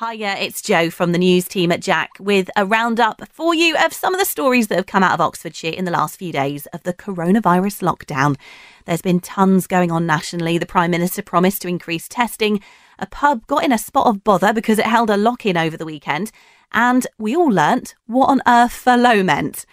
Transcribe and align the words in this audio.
Hiya, 0.00 0.38
it's 0.40 0.60
Joe 0.60 0.90
from 0.90 1.12
the 1.12 1.18
news 1.18 1.46
team 1.46 1.70
at 1.70 1.80
Jack 1.80 2.16
with 2.18 2.50
a 2.56 2.66
roundup 2.66 3.22
for 3.30 3.54
you 3.54 3.76
of 3.76 3.92
some 3.92 4.12
of 4.12 4.18
the 4.18 4.26
stories 4.26 4.66
that 4.66 4.74
have 4.74 4.86
come 4.86 5.04
out 5.04 5.12
of 5.12 5.20
Oxfordshire 5.20 5.72
in 5.72 5.84
the 5.84 5.92
last 5.92 6.16
few 6.16 6.32
days 6.32 6.66
of 6.72 6.82
the 6.82 6.92
coronavirus 6.92 7.80
lockdown. 7.80 8.36
There's 8.86 9.02
been 9.02 9.20
tons 9.20 9.68
going 9.68 9.92
on 9.92 10.04
nationally. 10.04 10.58
The 10.58 10.66
Prime 10.66 10.90
Minister 10.90 11.22
promised 11.22 11.62
to 11.62 11.68
increase 11.68 12.08
testing. 12.08 12.60
A 12.98 13.06
pub 13.06 13.46
got 13.46 13.62
in 13.62 13.70
a 13.70 13.78
spot 13.78 14.08
of 14.08 14.24
bother 14.24 14.52
because 14.52 14.80
it 14.80 14.86
held 14.86 15.10
a 15.10 15.16
lock 15.16 15.46
in 15.46 15.56
over 15.56 15.76
the 15.76 15.86
weekend. 15.86 16.32
And 16.72 17.06
we 17.16 17.36
all 17.36 17.50
learnt 17.50 17.94
what 18.08 18.30
on 18.30 18.42
earth 18.48 18.72
furlough 18.72 19.22
meant. 19.22 19.64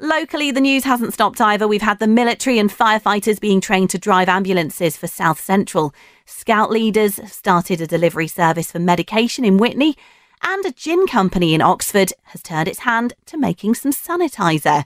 Locally, 0.00 0.50
the 0.50 0.60
news 0.60 0.82
hasn't 0.82 1.14
stopped 1.14 1.40
either. 1.40 1.68
We've 1.68 1.82
had 1.82 2.00
the 2.00 2.08
military 2.08 2.58
and 2.58 2.68
firefighters 2.68 3.40
being 3.40 3.60
trained 3.60 3.90
to 3.90 3.98
drive 3.98 4.28
ambulances 4.28 4.96
for 4.96 5.06
South 5.06 5.40
Central. 5.40 5.94
Scout 6.30 6.70
leaders 6.70 7.18
started 7.32 7.80
a 7.80 7.86
delivery 7.86 8.28
service 8.28 8.70
for 8.70 8.78
medication 8.78 9.46
in 9.46 9.56
Witney, 9.56 9.96
And 10.42 10.62
a 10.66 10.72
gin 10.72 11.06
company 11.06 11.54
in 11.54 11.62
Oxford 11.62 12.12
has 12.24 12.42
turned 12.42 12.68
its 12.68 12.80
hand 12.80 13.14
to 13.26 13.38
making 13.38 13.76
some 13.76 13.92
sanitiser. 13.92 14.84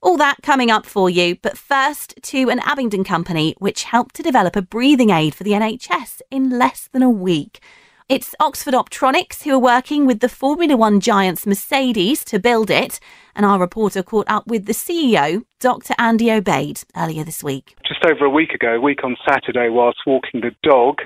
All 0.00 0.16
that 0.18 0.36
coming 0.44 0.70
up 0.70 0.86
for 0.86 1.10
you, 1.10 1.34
but 1.42 1.58
first 1.58 2.14
to 2.22 2.48
an 2.48 2.60
Abingdon 2.60 3.02
company 3.02 3.56
which 3.58 3.82
helped 3.82 4.14
to 4.14 4.22
develop 4.22 4.54
a 4.54 4.62
breathing 4.62 5.10
aid 5.10 5.34
for 5.34 5.42
the 5.42 5.50
NHS 5.50 6.20
in 6.30 6.48
less 6.48 6.88
than 6.92 7.02
a 7.02 7.10
week. 7.10 7.58
It's 8.06 8.34
Oxford 8.38 8.74
Optronix 8.74 9.44
who 9.44 9.54
are 9.54 9.58
working 9.58 10.04
with 10.04 10.20
the 10.20 10.28
Formula 10.28 10.76
One 10.76 11.00
giants 11.00 11.46
Mercedes 11.46 12.22
to 12.24 12.38
build 12.38 12.70
it, 12.70 13.00
and 13.34 13.46
our 13.46 13.58
reporter 13.58 14.02
caught 14.02 14.26
up 14.28 14.46
with 14.46 14.66
the 14.66 14.74
CEO, 14.74 15.42
Dr. 15.58 15.94
Andy 15.96 16.26
Obeid, 16.26 16.84
earlier 16.98 17.24
this 17.24 17.42
week. 17.42 17.74
Just 17.88 18.04
over 18.04 18.26
a 18.26 18.30
week 18.30 18.50
ago, 18.50 18.74
a 18.74 18.80
week 18.80 19.04
on 19.04 19.16
Saturday, 19.26 19.70
whilst 19.70 20.00
walking 20.06 20.42
the 20.42 20.54
dog, 20.62 20.98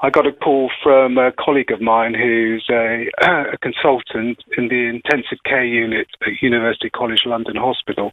I 0.00 0.10
got 0.10 0.26
a 0.26 0.32
call 0.32 0.70
from 0.82 1.16
a 1.16 1.32
colleague 1.32 1.70
of 1.70 1.80
mine 1.80 2.12
who's 2.12 2.66
a, 2.70 3.06
a 3.22 3.56
consultant 3.62 4.44
in 4.58 4.68
the 4.68 4.84
intensive 4.86 5.38
care 5.46 5.64
unit 5.64 6.08
at 6.20 6.42
University 6.42 6.90
College 6.90 7.22
London 7.24 7.56
Hospital 7.56 8.12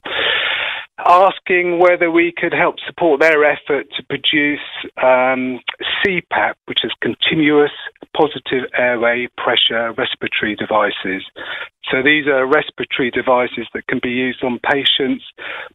asking 1.06 1.80
whether 1.80 2.12
we 2.12 2.34
could 2.36 2.54
help 2.54 2.76
support 2.86 3.20
their 3.20 3.44
effort 3.44 3.88
to 3.96 4.04
produce 4.04 4.60
um, 4.98 5.60
CPAP, 6.04 6.54
which 6.66 6.80
is 6.84 6.92
continuous 7.02 7.72
positive 8.16 8.70
airway 8.78 9.28
pressure 9.38 9.94
respiratory 9.98 10.56
devices. 10.56 11.24
So 11.90 12.02
these 12.04 12.28
are 12.28 12.46
respiratory 12.46 13.12
devices 13.12 13.68
that 13.74 13.88
can 13.88 14.00
be 14.02 14.10
used 14.10 14.44
on 14.44 14.60
patients 14.60 15.24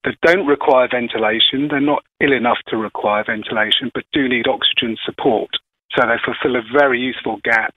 that 0.05 0.21
don't 0.23 0.47
require 0.47 0.89
ventilation. 0.91 1.69
They're 1.69 1.81
not 1.81 2.05
ill 2.21 2.33
enough 2.33 2.59
to 2.69 2.77
require 2.77 3.25
ventilation, 3.25 3.91
but 3.95 4.05
do 4.13 4.29
need 4.29 4.47
oxygen 4.49 4.97
support. 5.05 5.51
So 5.95 6.07
they 6.07 6.17
fulfill 6.25 6.57
a 6.57 6.63
very 6.73 7.01
useful 7.01 7.39
gap 7.43 7.75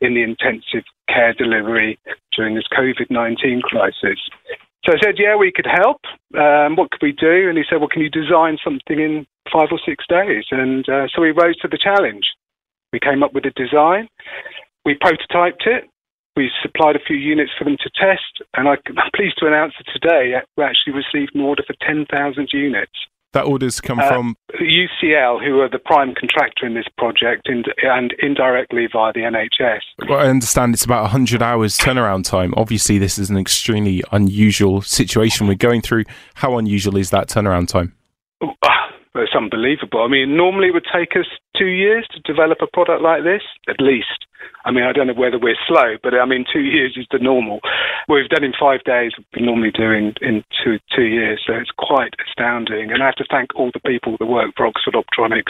in 0.00 0.14
the 0.14 0.22
intensive 0.22 0.84
care 1.08 1.32
delivery 1.32 1.98
during 2.36 2.54
this 2.54 2.68
COVID 2.76 3.10
19 3.10 3.62
crisis. 3.62 4.20
So 4.86 4.92
I 4.94 5.02
said, 5.02 5.18
yeah, 5.18 5.34
we 5.34 5.50
could 5.50 5.66
help. 5.66 5.98
Um, 6.38 6.76
what 6.76 6.92
could 6.92 7.02
we 7.02 7.10
do? 7.10 7.48
And 7.48 7.58
he 7.58 7.64
said, 7.68 7.78
well, 7.78 7.90
can 7.90 8.02
you 8.02 8.10
design 8.10 8.56
something 8.62 9.00
in 9.00 9.26
five 9.52 9.68
or 9.72 9.80
six 9.84 10.04
days? 10.08 10.44
And 10.52 10.88
uh, 10.88 11.08
so 11.12 11.22
we 11.22 11.32
rose 11.32 11.56
to 11.58 11.68
the 11.68 11.78
challenge. 11.78 12.22
We 12.92 13.00
came 13.00 13.24
up 13.24 13.34
with 13.34 13.44
a 13.46 13.50
design. 13.50 14.06
We 14.84 14.94
prototyped 14.94 15.66
it. 15.66 15.90
We 16.36 16.50
supplied 16.62 16.94
a 16.94 17.04
few 17.04 17.16
units 17.16 17.50
for 17.58 17.64
them 17.64 17.76
to 17.82 17.90
test. 17.98 18.46
And 18.54 18.68
I'm 18.68 19.10
pleased 19.14 19.38
to 19.38 19.46
announce 19.48 19.74
that 19.78 19.90
today 19.92 20.38
we 20.56 20.62
actually 20.62 20.94
received 20.94 21.34
an 21.34 21.40
order 21.40 21.64
for 21.66 21.74
10,000 21.84 22.06
units. 22.52 22.92
That 23.36 23.44
order's 23.44 23.82
come 23.82 23.98
uh, 23.98 24.08
from 24.08 24.34
UCL, 24.54 25.46
who 25.46 25.60
are 25.60 25.68
the 25.68 25.78
prime 25.78 26.14
contractor 26.14 26.64
in 26.64 26.72
this 26.72 26.86
project, 26.96 27.50
and, 27.50 27.66
and 27.82 28.14
indirectly 28.18 28.88
via 28.90 29.12
the 29.12 29.20
NHS. 29.20 30.08
Well, 30.08 30.20
I 30.20 30.28
understand 30.28 30.72
it's 30.72 30.86
about 30.86 31.02
100 31.02 31.42
hours 31.42 31.76
turnaround 31.76 32.24
time. 32.24 32.54
Obviously, 32.56 32.96
this 32.96 33.18
is 33.18 33.28
an 33.28 33.36
extremely 33.36 34.02
unusual 34.10 34.80
situation 34.80 35.46
we're 35.48 35.54
going 35.54 35.82
through. 35.82 36.04
How 36.36 36.56
unusual 36.56 36.96
is 36.96 37.10
that 37.10 37.28
turnaround 37.28 37.68
time? 37.68 37.94
It's 39.22 39.34
unbelievable. 39.34 40.02
I 40.02 40.08
mean, 40.08 40.36
normally 40.36 40.68
it 40.68 40.74
would 40.74 40.86
take 40.92 41.16
us 41.16 41.26
two 41.56 41.66
years 41.68 42.06
to 42.12 42.20
develop 42.20 42.58
a 42.60 42.66
product 42.66 43.02
like 43.02 43.24
this, 43.24 43.42
at 43.68 43.80
least. 43.80 44.26
I 44.64 44.70
mean, 44.70 44.84
I 44.84 44.92
don't 44.92 45.06
know 45.06 45.14
whether 45.14 45.38
we're 45.38 45.58
slow, 45.66 45.96
but 46.02 46.14
I 46.14 46.24
mean, 46.26 46.44
two 46.52 46.60
years 46.76 46.94
is 46.96 47.06
the 47.10 47.18
normal. 47.18 47.60
We've 48.08 48.28
done 48.28 48.44
in 48.44 48.52
five 48.58 48.84
days, 48.84 49.12
we're 49.34 49.46
normally 49.46 49.70
doing 49.70 50.14
in 50.20 50.44
two, 50.62 50.78
two 50.94 51.04
years, 51.04 51.42
so 51.46 51.54
it's 51.54 51.70
quite 51.78 52.14
astounding. 52.26 52.92
And 52.92 53.02
I 53.02 53.06
have 53.06 53.16
to 53.16 53.26
thank 53.30 53.54
all 53.54 53.70
the 53.72 53.80
people 53.80 54.16
that 54.18 54.26
work 54.26 54.52
for 54.56 54.66
Oxford 54.66 54.94
Optronix, 54.94 55.44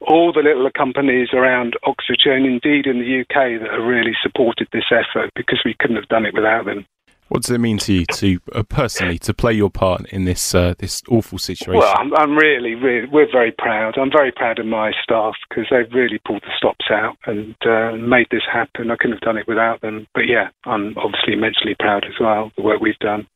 all 0.00 0.32
the 0.32 0.42
little 0.42 0.70
companies 0.76 1.28
around 1.32 1.74
Oxfordshire 1.84 2.36
and 2.36 2.46
indeed 2.46 2.86
in 2.86 2.98
the 2.98 3.20
UK 3.22 3.60
that 3.60 3.70
have 3.70 3.86
really 3.86 4.14
supported 4.22 4.68
this 4.72 4.90
effort 4.90 5.30
because 5.34 5.60
we 5.64 5.76
couldn't 5.78 5.96
have 5.96 6.08
done 6.08 6.26
it 6.26 6.34
without 6.34 6.64
them. 6.64 6.86
What 7.34 7.42
does 7.42 7.50
it 7.50 7.58
mean 7.58 7.78
to 7.78 7.92
you 7.92 8.06
to 8.06 8.38
uh, 8.52 8.62
personally 8.62 9.18
to 9.18 9.34
play 9.34 9.52
your 9.54 9.68
part 9.68 10.06
in 10.10 10.24
this 10.24 10.54
uh, 10.54 10.74
this 10.78 11.02
awful 11.08 11.36
situation? 11.36 11.80
Well, 11.80 11.92
I'm, 11.98 12.14
I'm, 12.14 12.36
really, 12.36 12.76
really, 12.76 13.08
we're 13.08 13.28
very 13.28 13.50
proud. 13.50 13.98
I'm 13.98 14.12
very 14.12 14.30
proud 14.30 14.60
of 14.60 14.66
my 14.66 14.92
staff 15.02 15.34
because 15.48 15.64
they've 15.68 15.92
really 15.92 16.20
pulled 16.24 16.42
the 16.42 16.52
stops 16.56 16.84
out 16.92 17.16
and 17.26 17.56
uh, 17.66 17.96
made 17.96 18.28
this 18.30 18.44
happen. 18.48 18.92
I 18.92 18.94
couldn't 18.94 19.16
have 19.16 19.22
done 19.22 19.36
it 19.36 19.48
without 19.48 19.80
them. 19.80 20.06
But 20.14 20.28
yeah, 20.28 20.50
I'm 20.64 20.96
obviously 20.96 21.32
immensely 21.32 21.74
proud 21.76 22.04
as 22.04 22.12
well 22.20 22.52
the 22.56 22.62
work 22.62 22.80
we've 22.80 22.96
done. 23.00 23.26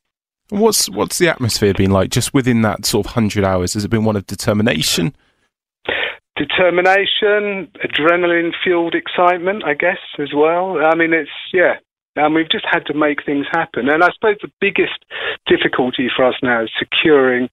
What's 0.47 0.89
what's 0.89 1.17
the 1.17 1.27
atmosphere 1.27 1.73
been 1.73 1.91
like 1.91 2.09
just 2.09 2.33
within 2.33 2.61
that 2.61 2.85
sort 2.85 3.05
of 3.05 3.11
hundred 3.11 3.43
hours? 3.43 3.73
Has 3.73 3.83
it 3.83 3.91
been 3.91 4.05
one 4.05 4.15
of 4.15 4.25
determination? 4.25 5.13
Determination, 6.37 7.67
adrenaline 7.83 8.51
fueled 8.63 8.95
excitement, 8.95 9.65
I 9.65 9.73
guess, 9.73 9.99
as 10.19 10.29
well. 10.33 10.77
I 10.81 10.95
mean, 10.95 11.11
it's 11.11 11.29
yeah, 11.51 11.73
and 12.15 12.35
we've 12.35 12.49
just 12.49 12.65
had 12.69 12.85
to 12.87 12.93
make 12.93 13.25
things 13.25 13.45
happen. 13.51 13.89
And 13.89 14.03
I 14.03 14.09
suppose 14.13 14.37
the 14.41 14.51
biggest 14.59 15.05
difficulty 15.47 16.09
for 16.15 16.25
us 16.25 16.35
now 16.41 16.63
is 16.63 16.69
securing 16.77 17.49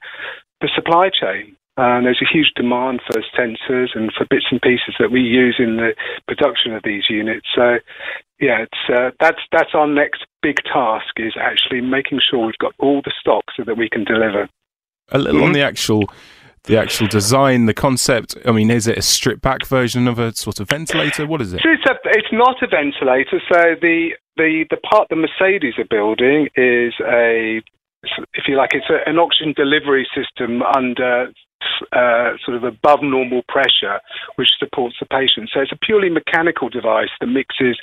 the 0.60 0.70
supply 0.74 1.10
chain. 1.10 1.56
And 1.78 2.06
there's 2.06 2.22
a 2.22 2.32
huge 2.32 2.52
demand 2.56 3.00
for 3.06 3.22
sensors 3.38 3.88
and 3.94 4.10
for 4.16 4.26
bits 4.30 4.46
and 4.50 4.62
pieces 4.62 4.94
that 4.98 5.10
we 5.10 5.20
use 5.20 5.56
in 5.58 5.76
the 5.76 5.94
production 6.26 6.72
of 6.72 6.82
these 6.84 7.04
units. 7.10 7.46
So, 7.54 7.76
yeah, 8.40 8.64
it's 8.64 8.90
uh, 8.90 9.10
that's 9.20 9.40
that's 9.52 9.74
our 9.74 9.86
next 9.86 10.24
big 10.42 10.56
task 10.64 11.12
is 11.18 11.34
actually 11.38 11.82
making 11.82 12.20
sure 12.30 12.46
we've 12.46 12.58
got 12.58 12.72
all 12.78 13.02
the 13.04 13.12
stock 13.20 13.44
so 13.56 13.64
that 13.64 13.76
we 13.76 13.90
can 13.90 14.04
deliver. 14.04 14.48
A 15.12 15.18
little 15.18 15.34
mm-hmm. 15.34 15.48
on 15.48 15.52
the 15.52 15.62
actual 15.62 16.04
the 16.66 16.76
actual 16.78 17.06
design, 17.06 17.66
the 17.66 17.74
concept? 17.74 18.36
I 18.44 18.52
mean, 18.52 18.70
is 18.70 18.86
it 18.86 18.98
a 18.98 19.02
stripped 19.02 19.42
back 19.42 19.66
version 19.66 20.06
of 20.06 20.18
a 20.18 20.34
sort 20.34 20.60
of 20.60 20.68
ventilator? 20.68 21.26
What 21.26 21.40
is 21.42 21.52
it? 21.52 21.62
It's, 21.64 21.86
a, 21.86 21.94
it's 22.04 22.32
not 22.32 22.62
a 22.62 22.66
ventilator. 22.66 23.40
So 23.50 23.74
the, 23.80 24.10
the, 24.36 24.64
the 24.70 24.76
part 24.76 25.08
the 25.08 25.16
Mercedes 25.16 25.74
are 25.78 25.88
building 25.88 26.48
is 26.56 26.94
a, 27.00 27.62
if 28.34 28.44
you 28.46 28.56
like, 28.56 28.70
it's 28.74 28.90
a, 28.90 29.08
an 29.08 29.18
oxygen 29.18 29.54
delivery 29.56 30.06
system 30.14 30.62
under 30.62 31.32
uh, 31.92 32.32
sort 32.44 32.56
of 32.56 32.64
above 32.64 33.00
normal 33.02 33.42
pressure, 33.48 34.00
which 34.36 34.48
supports 34.58 34.96
the 35.00 35.06
patient. 35.06 35.50
So 35.52 35.60
it's 35.60 35.72
a 35.72 35.78
purely 35.84 36.10
mechanical 36.10 36.68
device 36.68 37.08
that 37.20 37.26
mixes 37.26 37.78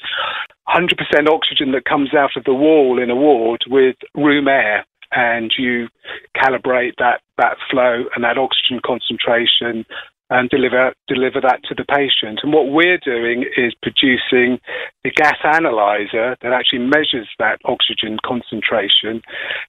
100% 0.70 0.94
oxygen 1.30 1.72
that 1.72 1.86
comes 1.86 2.14
out 2.14 2.32
of 2.36 2.44
the 2.44 2.54
wall 2.54 3.02
in 3.02 3.10
a 3.10 3.16
ward 3.16 3.64
with 3.68 3.96
room 4.16 4.48
air 4.48 4.86
and 5.16 5.54
you 5.58 5.88
calibrate 6.36 6.94
that, 6.98 7.22
that 7.38 7.58
flow 7.70 8.06
and 8.16 8.24
that 8.24 8.38
oxygen 8.38 8.80
concentration 8.86 9.86
and 10.30 10.50
deliver 10.50 10.94
deliver 11.08 11.40
that 11.42 11.62
to 11.64 11.76
the 11.76 11.86
patient. 11.86 12.40
And 12.42 12.54
what 12.54 12.72
we're 12.72 12.98
doing 12.98 13.46
is 13.56 13.74
producing 13.84 14.60
the 15.04 15.12
gas 15.12 15.38
analyzer 15.44 16.36
that 16.42 16.54
actually 16.54 16.80
measures 16.80 17.30
that 17.38 17.60
oxygen 17.66 18.18
concentration 18.26 19.22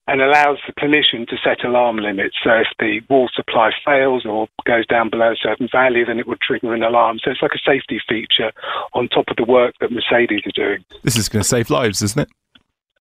and 0.07 0.23
allows 0.23 0.59
the 0.67 0.73
clinician 0.73 1.27
to 1.29 1.37
set 1.45 1.65
alarm 1.65 1.99
limits. 1.99 2.37
So 2.43 2.51
if 2.53 2.69
the 2.79 3.01
wall 3.11 3.29
supply 3.35 3.73
fails 3.85 4.25
or 4.25 4.49
goes 4.65 4.87
down 4.87 5.11
below 5.11 5.33
a 5.33 5.37
certain 5.37 5.69
value, 5.71 6.07
then 6.07 6.19
it 6.19 6.27
would 6.27 6.41
trigger 6.41 6.73
an 6.73 6.83
alarm. 6.83 7.19
So 7.23 7.31
it's 7.31 7.43
like 7.43 7.55
a 7.55 7.71
safety 7.71 8.01
feature 8.09 8.53
on 8.95 9.09
top 9.09 9.27
of 9.29 9.37
the 9.37 9.45
work 9.45 9.75
that 9.81 9.91
Mercedes 9.93 10.43
are 10.47 10.57
doing. 10.57 10.85
This 11.03 11.17
is 11.17 11.29
going 11.29 11.43
to 11.43 11.49
save 11.49 11.69
lives, 11.69 12.01
isn't 12.01 12.23
it? 12.23 12.29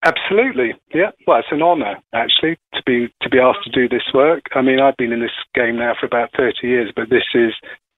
Absolutely, 0.04 0.74
yeah. 0.92 1.10
Well, 1.26 1.38
it's 1.38 1.48
an 1.50 1.62
honour 1.62 1.96
actually 2.12 2.58
to 2.74 2.82
be 2.84 3.08
to 3.22 3.30
be 3.30 3.38
asked 3.38 3.64
to 3.64 3.70
do 3.70 3.88
this 3.88 4.12
work. 4.12 4.42
I 4.54 4.60
mean, 4.60 4.78
I've 4.78 4.96
been 4.98 5.12
in 5.12 5.20
this 5.20 5.30
game 5.54 5.76
now 5.76 5.94
for 5.98 6.04
about 6.04 6.30
thirty 6.36 6.68
years, 6.68 6.92
but 6.94 7.08
this 7.08 7.24
is 7.34 7.52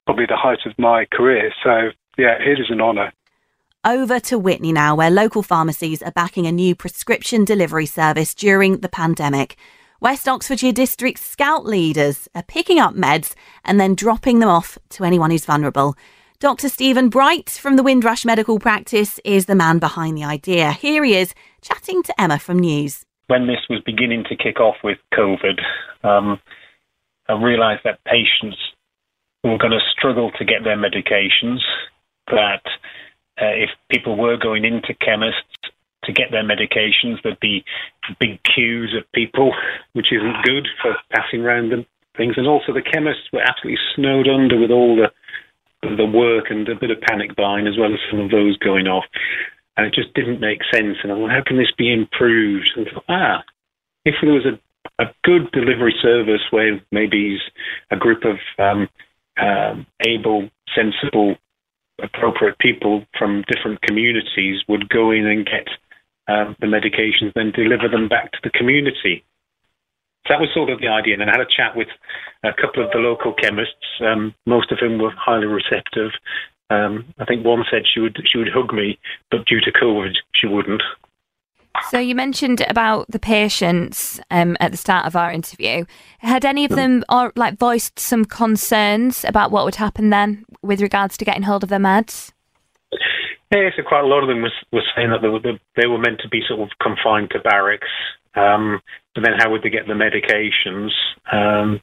probably 0.05 0.25
the 0.25 0.37
height 0.37 0.59
of 0.65 0.71
my 0.79 1.05
career. 1.11 1.51
So, 1.63 1.89
yeah, 2.17 2.37
it 2.39 2.59
is 2.59 2.67
an 2.69 2.79
honour. 2.79 3.11
Over 3.83 4.19
to 4.21 4.39
Witney 4.39 4.71
now, 4.71 4.95
where 4.95 5.11
local 5.11 5.43
pharmacies 5.43 6.01
are 6.01 6.11
backing 6.11 6.47
a 6.47 6.51
new 6.51 6.75
prescription 6.75 7.43
delivery 7.43 7.85
service 7.85 8.33
during 8.33 8.77
the 8.77 8.89
pandemic. 8.89 9.57
West 9.99 10.27
Oxfordshire 10.27 10.71
District 10.71 11.19
Scout 11.19 11.65
leaders 11.65 12.29
are 12.35 12.43
picking 12.43 12.79
up 12.79 12.95
meds 12.95 13.33
and 13.65 13.79
then 13.79 13.95
dropping 13.95 14.39
them 14.39 14.49
off 14.49 14.77
to 14.89 15.03
anyone 15.03 15.31
who's 15.31 15.45
vulnerable. 15.45 15.95
Dr. 16.39 16.69
Stephen 16.69 17.09
Bright 17.09 17.49
from 17.49 17.77
the 17.77 17.83
Windrush 17.83 18.23
Medical 18.23 18.59
Practice 18.59 19.19
is 19.25 19.47
the 19.47 19.55
man 19.55 19.79
behind 19.79 20.15
the 20.15 20.23
idea. 20.23 20.71
Here 20.71 21.03
he 21.03 21.15
is 21.15 21.33
chatting 21.67 22.03
to 22.03 22.21
Emma 22.21 22.39
from 22.39 22.59
News. 22.59 23.05
When 23.27 23.47
this 23.47 23.59
was 23.69 23.81
beginning 23.85 24.23
to 24.29 24.35
kick 24.37 24.59
off 24.59 24.75
with 24.83 24.97
COVID, 25.13 25.59
um, 26.03 26.39
I 27.27 27.33
realised 27.33 27.81
that 27.83 28.03
patients 28.05 28.57
were 29.43 29.57
going 29.57 29.71
to 29.71 29.79
struggle 29.91 30.31
to 30.37 30.45
get 30.45 30.63
their 30.63 30.77
medications, 30.77 31.59
that 32.27 32.63
uh, 33.41 33.53
if 33.53 33.69
people 33.91 34.15
were 34.15 34.37
going 34.37 34.63
into 34.63 34.93
chemists 34.93 35.43
to 36.05 36.13
get 36.13 36.31
their 36.31 36.43
medications, 36.43 37.21
there'd 37.23 37.39
be 37.41 37.65
big 38.19 38.39
queues 38.43 38.95
of 38.97 39.09
people, 39.11 39.53
which 39.93 40.07
isn't 40.11 40.43
good 40.43 40.67
for 40.81 40.95
passing 41.11 41.41
around 41.41 41.71
them 41.71 41.85
things. 42.15 42.35
And 42.37 42.47
also, 42.47 42.73
the 42.73 42.81
chemists 42.81 43.27
were 43.33 43.41
absolutely 43.41 43.79
snowed 43.95 44.27
under 44.27 44.59
with 44.59 44.71
all 44.71 44.95
the 44.95 45.11
the 45.83 46.05
work 46.05 46.45
and 46.49 46.67
a 46.67 46.75
bit 46.75 46.89
of 46.89 46.99
panic 47.01 47.35
buying, 47.35 47.67
as 47.67 47.77
well 47.77 47.93
as 47.93 47.99
some 48.09 48.19
of 48.19 48.31
those 48.31 48.57
going 48.57 48.87
off. 48.87 49.05
And 49.77 49.85
it 49.85 49.93
just 49.93 50.13
didn't 50.15 50.39
make 50.39 50.61
sense. 50.73 50.97
And 51.03 51.11
I 51.11 51.15
thought, 51.15 51.29
how 51.29 51.43
can 51.45 51.57
this 51.57 51.71
be 51.77 51.93
improved? 51.93 52.67
And 52.75 52.87
I 52.87 52.91
thought, 52.91 53.03
ah, 53.09 53.43
if 54.05 54.15
there 54.21 54.33
was 54.33 54.45
a 54.45 54.59
a 54.99 55.05
good 55.23 55.51
delivery 55.51 55.95
service 56.01 56.41
where 56.51 56.81
maybe 56.91 57.37
a 57.91 57.97
group 57.97 58.23
of 58.23 58.37
um, 58.57 58.89
um, 59.39 59.85
able, 60.05 60.49
sensible, 60.75 61.35
appropriate 62.01 62.57
people 62.59 63.05
from 63.17 63.43
different 63.47 63.81
communities 63.81 64.61
would 64.67 64.89
go 64.89 65.11
in 65.11 65.25
and 65.25 65.45
get 65.45 65.67
um, 66.27 66.55
the 66.59 66.67
medications, 66.67 67.33
then 67.35 67.51
deliver 67.51 67.87
them 67.87 68.07
back 68.07 68.31
to 68.31 68.39
the 68.43 68.49
community. 68.51 69.23
So 70.25 70.33
that 70.33 70.41
was 70.41 70.49
sort 70.53 70.69
of 70.69 70.79
the 70.79 70.87
idea. 70.87 71.13
And 71.13 71.23
I 71.23 71.31
had 71.31 71.41
a 71.41 71.45
chat 71.45 71.75
with 71.75 71.87
a 72.43 72.51
couple 72.53 72.83
of 72.83 72.91
the 72.91 72.99
local 72.99 73.33
chemists, 73.33 73.73
um, 74.01 74.33
most 74.45 74.71
of 74.71 74.79
whom 74.79 74.99
were 74.99 75.13
highly 75.15 75.47
receptive. 75.47 76.11
Um, 76.69 77.05
I 77.17 77.25
think 77.25 77.45
one 77.45 77.63
said 77.71 77.83
she 77.91 77.99
would 77.99 78.17
she 78.25 78.37
would 78.37 78.49
hug 78.53 78.73
me, 78.73 78.99
but 79.31 79.45
due 79.45 79.61
to 79.61 79.71
COVID, 79.71 80.13
she 80.35 80.47
wouldn't. 80.47 80.83
So 81.89 81.99
you 81.99 82.15
mentioned 82.15 82.65
about 82.67 83.05
the 83.09 83.19
patients 83.19 84.19
um, 84.31 84.57
at 84.59 84.71
the 84.71 84.77
start 84.77 85.05
of 85.05 85.15
our 85.15 85.31
interview. 85.31 85.85
Had 86.19 86.43
any 86.43 86.65
of 86.65 86.71
them 86.71 87.03
or 87.09 87.31
like 87.35 87.57
voiced 87.57 87.99
some 87.99 88.25
concerns 88.25 89.23
about 89.23 89.51
what 89.51 89.63
would 89.63 89.75
happen 89.75 90.09
then 90.09 90.45
with 90.61 90.81
regards 90.81 91.17
to 91.17 91.25
getting 91.25 91.43
hold 91.43 91.63
of 91.63 91.69
their 91.69 91.79
meds? 91.79 92.31
Yeah, 93.51 93.69
so 93.75 93.83
quite 93.83 94.03
a 94.03 94.07
lot 94.07 94.23
of 94.23 94.27
them 94.27 94.41
was, 94.41 94.51
was 94.71 94.83
saying 94.95 95.09
that 95.11 95.21
they 95.21 95.29
were, 95.29 95.39
they 95.77 95.87
were 95.87 95.97
meant 95.97 96.19
to 96.21 96.29
be 96.29 96.41
sort 96.47 96.59
of 96.59 96.69
confined 96.81 97.29
to 97.31 97.39
barracks, 97.39 97.87
um, 98.35 98.81
but 99.15 99.23
then 99.23 99.33
how 99.37 99.49
would 99.51 99.63
they 99.63 99.69
get 99.69 99.87
the 99.87 99.93
medications? 99.93 100.91
Um, 101.31 101.79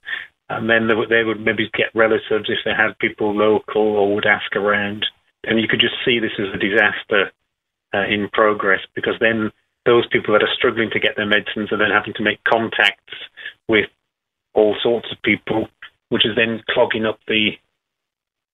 and 0.48 0.68
then 0.68 0.88
they 0.88 0.94
would, 0.94 1.08
they 1.08 1.24
would 1.24 1.40
maybe 1.40 1.70
get 1.74 1.94
relatives 1.94 2.48
if 2.48 2.58
they 2.64 2.72
had 2.76 2.98
people 2.98 3.34
local 3.34 3.82
or 3.82 4.14
would 4.14 4.26
ask 4.26 4.54
around. 4.56 5.06
And 5.44 5.60
you 5.60 5.68
could 5.68 5.80
just 5.80 5.94
see 6.04 6.18
this 6.18 6.32
as 6.38 6.54
a 6.54 6.58
disaster 6.58 7.32
uh, 7.94 8.06
in 8.08 8.28
progress 8.32 8.80
because 8.94 9.14
then 9.20 9.50
those 9.86 10.06
people 10.10 10.32
that 10.32 10.42
are 10.42 10.56
struggling 10.56 10.90
to 10.90 11.00
get 11.00 11.16
their 11.16 11.26
medicines 11.26 11.72
are 11.72 11.78
then 11.78 11.92
having 11.92 12.14
to 12.14 12.22
make 12.22 12.42
contacts 12.44 13.14
with 13.68 13.86
all 14.54 14.76
sorts 14.82 15.08
of 15.12 15.20
people, 15.22 15.68
which 16.08 16.24
is 16.24 16.36
then 16.36 16.62
clogging 16.70 17.06
up 17.06 17.18
the 17.28 17.50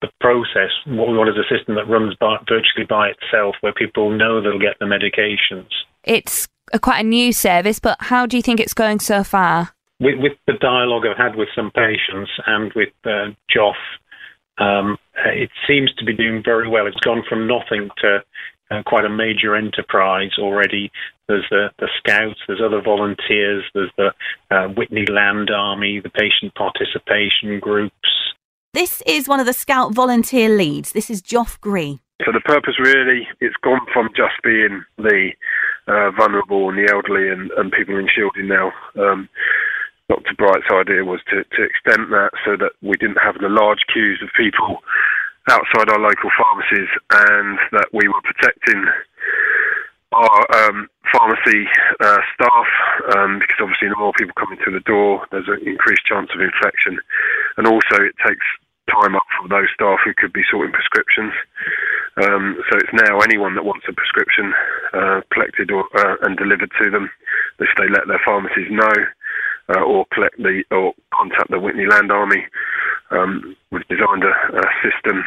the 0.00 0.08
process. 0.18 0.70
What 0.86 1.08
we 1.08 1.16
want 1.18 1.28
is 1.28 1.36
a 1.36 1.54
system 1.54 1.74
that 1.74 1.86
runs 1.86 2.14
by, 2.18 2.38
virtually 2.48 2.86
by 2.88 3.08
itself, 3.10 3.54
where 3.60 3.74
people 3.74 4.10
know 4.10 4.40
they'll 4.40 4.58
get 4.58 4.78
the 4.80 4.86
medications. 4.86 5.68
It's 6.04 6.48
a, 6.72 6.78
quite 6.78 7.04
a 7.04 7.08
new 7.08 7.34
service, 7.34 7.78
but 7.78 7.98
how 8.00 8.24
do 8.24 8.38
you 8.38 8.42
think 8.42 8.60
it's 8.60 8.72
going 8.72 9.00
so 9.00 9.22
far? 9.22 9.74
With, 10.00 10.18
with 10.18 10.32
the 10.46 10.54
dialogue 10.54 11.04
I've 11.06 11.16
had 11.16 11.36
with 11.36 11.48
some 11.54 11.70
patients 11.70 12.30
and 12.46 12.72
with 12.74 12.88
uh, 13.04 13.30
Joff, 13.54 13.74
um, 14.58 14.96
it 15.26 15.50
seems 15.66 15.92
to 15.98 16.04
be 16.04 16.14
doing 16.14 16.42
very 16.44 16.68
well. 16.68 16.86
It's 16.86 16.96
gone 17.00 17.22
from 17.28 17.46
nothing 17.46 17.90
to 17.98 18.22
uh, 18.70 18.82
quite 18.86 19.04
a 19.04 19.10
major 19.10 19.54
enterprise 19.56 20.32
already. 20.38 20.90
There's 21.28 21.46
the, 21.50 21.70
the 21.78 21.88
Scouts, 21.98 22.40
there's 22.46 22.60
other 22.64 22.80
volunteers, 22.82 23.64
there's 23.74 23.92
the 23.96 24.12
uh, 24.50 24.68
Witney 24.76 25.06
Land 25.06 25.50
Army, 25.50 26.00
the 26.00 26.10
patient 26.10 26.54
participation 26.54 27.60
groups. 27.60 27.94
This 28.72 29.02
is 29.06 29.28
one 29.28 29.40
of 29.40 29.46
the 29.46 29.52
Scout 29.52 29.92
volunteer 29.92 30.48
leads. 30.48 30.92
This 30.92 31.10
is 31.10 31.20
Joff 31.20 31.60
Gree. 31.60 31.98
So 32.24 32.32
the 32.32 32.40
purpose 32.40 32.74
really, 32.78 33.26
it's 33.40 33.56
gone 33.62 33.80
from 33.92 34.10
just 34.14 34.34
being 34.44 34.84
the 34.98 35.30
uh, 35.88 36.10
vulnerable 36.12 36.68
and 36.68 36.78
the 36.78 36.92
elderly 36.92 37.30
and, 37.30 37.50
and 37.52 37.72
people 37.72 37.98
in 37.98 38.08
shielding 38.14 38.48
now. 38.48 38.72
Um, 38.96 39.28
Dr. 40.10 40.34
Bright's 40.34 40.66
idea 40.74 41.06
was 41.06 41.22
to, 41.30 41.46
to 41.46 41.60
extend 41.62 42.10
that 42.10 42.34
so 42.42 42.58
that 42.58 42.74
we 42.82 42.98
didn't 42.98 43.22
have 43.22 43.38
the 43.38 43.46
large 43.46 43.86
queues 43.94 44.18
of 44.18 44.28
people 44.34 44.82
outside 45.46 45.86
our 45.86 46.02
local 46.02 46.34
pharmacies 46.34 46.90
and 47.14 47.58
that 47.70 47.86
we 47.94 48.10
were 48.10 48.26
protecting 48.26 48.90
our 50.10 50.42
um, 50.66 50.90
pharmacy 51.14 51.70
uh, 52.02 52.18
staff 52.34 52.66
um, 53.14 53.38
because 53.38 53.62
obviously 53.62 53.86
the 53.86 54.02
more 54.02 54.10
people 54.18 54.34
coming 54.34 54.58
through 54.58 54.74
the 54.74 54.82
door, 54.90 55.22
there's 55.30 55.46
an 55.46 55.62
increased 55.62 56.02
chance 56.02 56.28
of 56.34 56.42
infection, 56.42 56.98
and 57.56 57.70
also 57.70 58.02
it 58.02 58.18
takes 58.26 58.42
time 58.90 59.14
up 59.14 59.26
for 59.38 59.46
those 59.46 59.70
staff 59.74 60.02
who 60.02 60.10
could 60.18 60.32
be 60.32 60.42
sorting 60.50 60.74
prescriptions. 60.74 61.30
Um, 62.18 62.58
so 62.66 62.74
it's 62.82 63.06
now 63.06 63.22
anyone 63.22 63.54
that 63.54 63.64
wants 63.64 63.86
a 63.86 63.94
prescription 63.94 64.50
uh, 64.92 65.20
collected 65.30 65.70
or, 65.70 65.86
uh, 65.94 66.18
and 66.26 66.36
delivered 66.36 66.74
to 66.82 66.90
them, 66.90 67.08
if 67.62 67.70
they 67.78 67.86
let 67.86 68.10
their 68.10 68.20
pharmacies 68.26 68.66
know, 68.70 68.90
uh, 69.70 69.80
or 69.80 70.06
collect 70.12 70.36
the 70.38 70.62
or 70.70 70.92
contact 71.14 71.50
the 71.50 71.60
Witney 71.60 71.86
Land 71.86 72.10
Army. 72.10 72.44
Um, 73.10 73.56
we've 73.70 73.86
designed 73.88 74.24
a, 74.24 74.58
a 74.58 74.68
system 74.82 75.24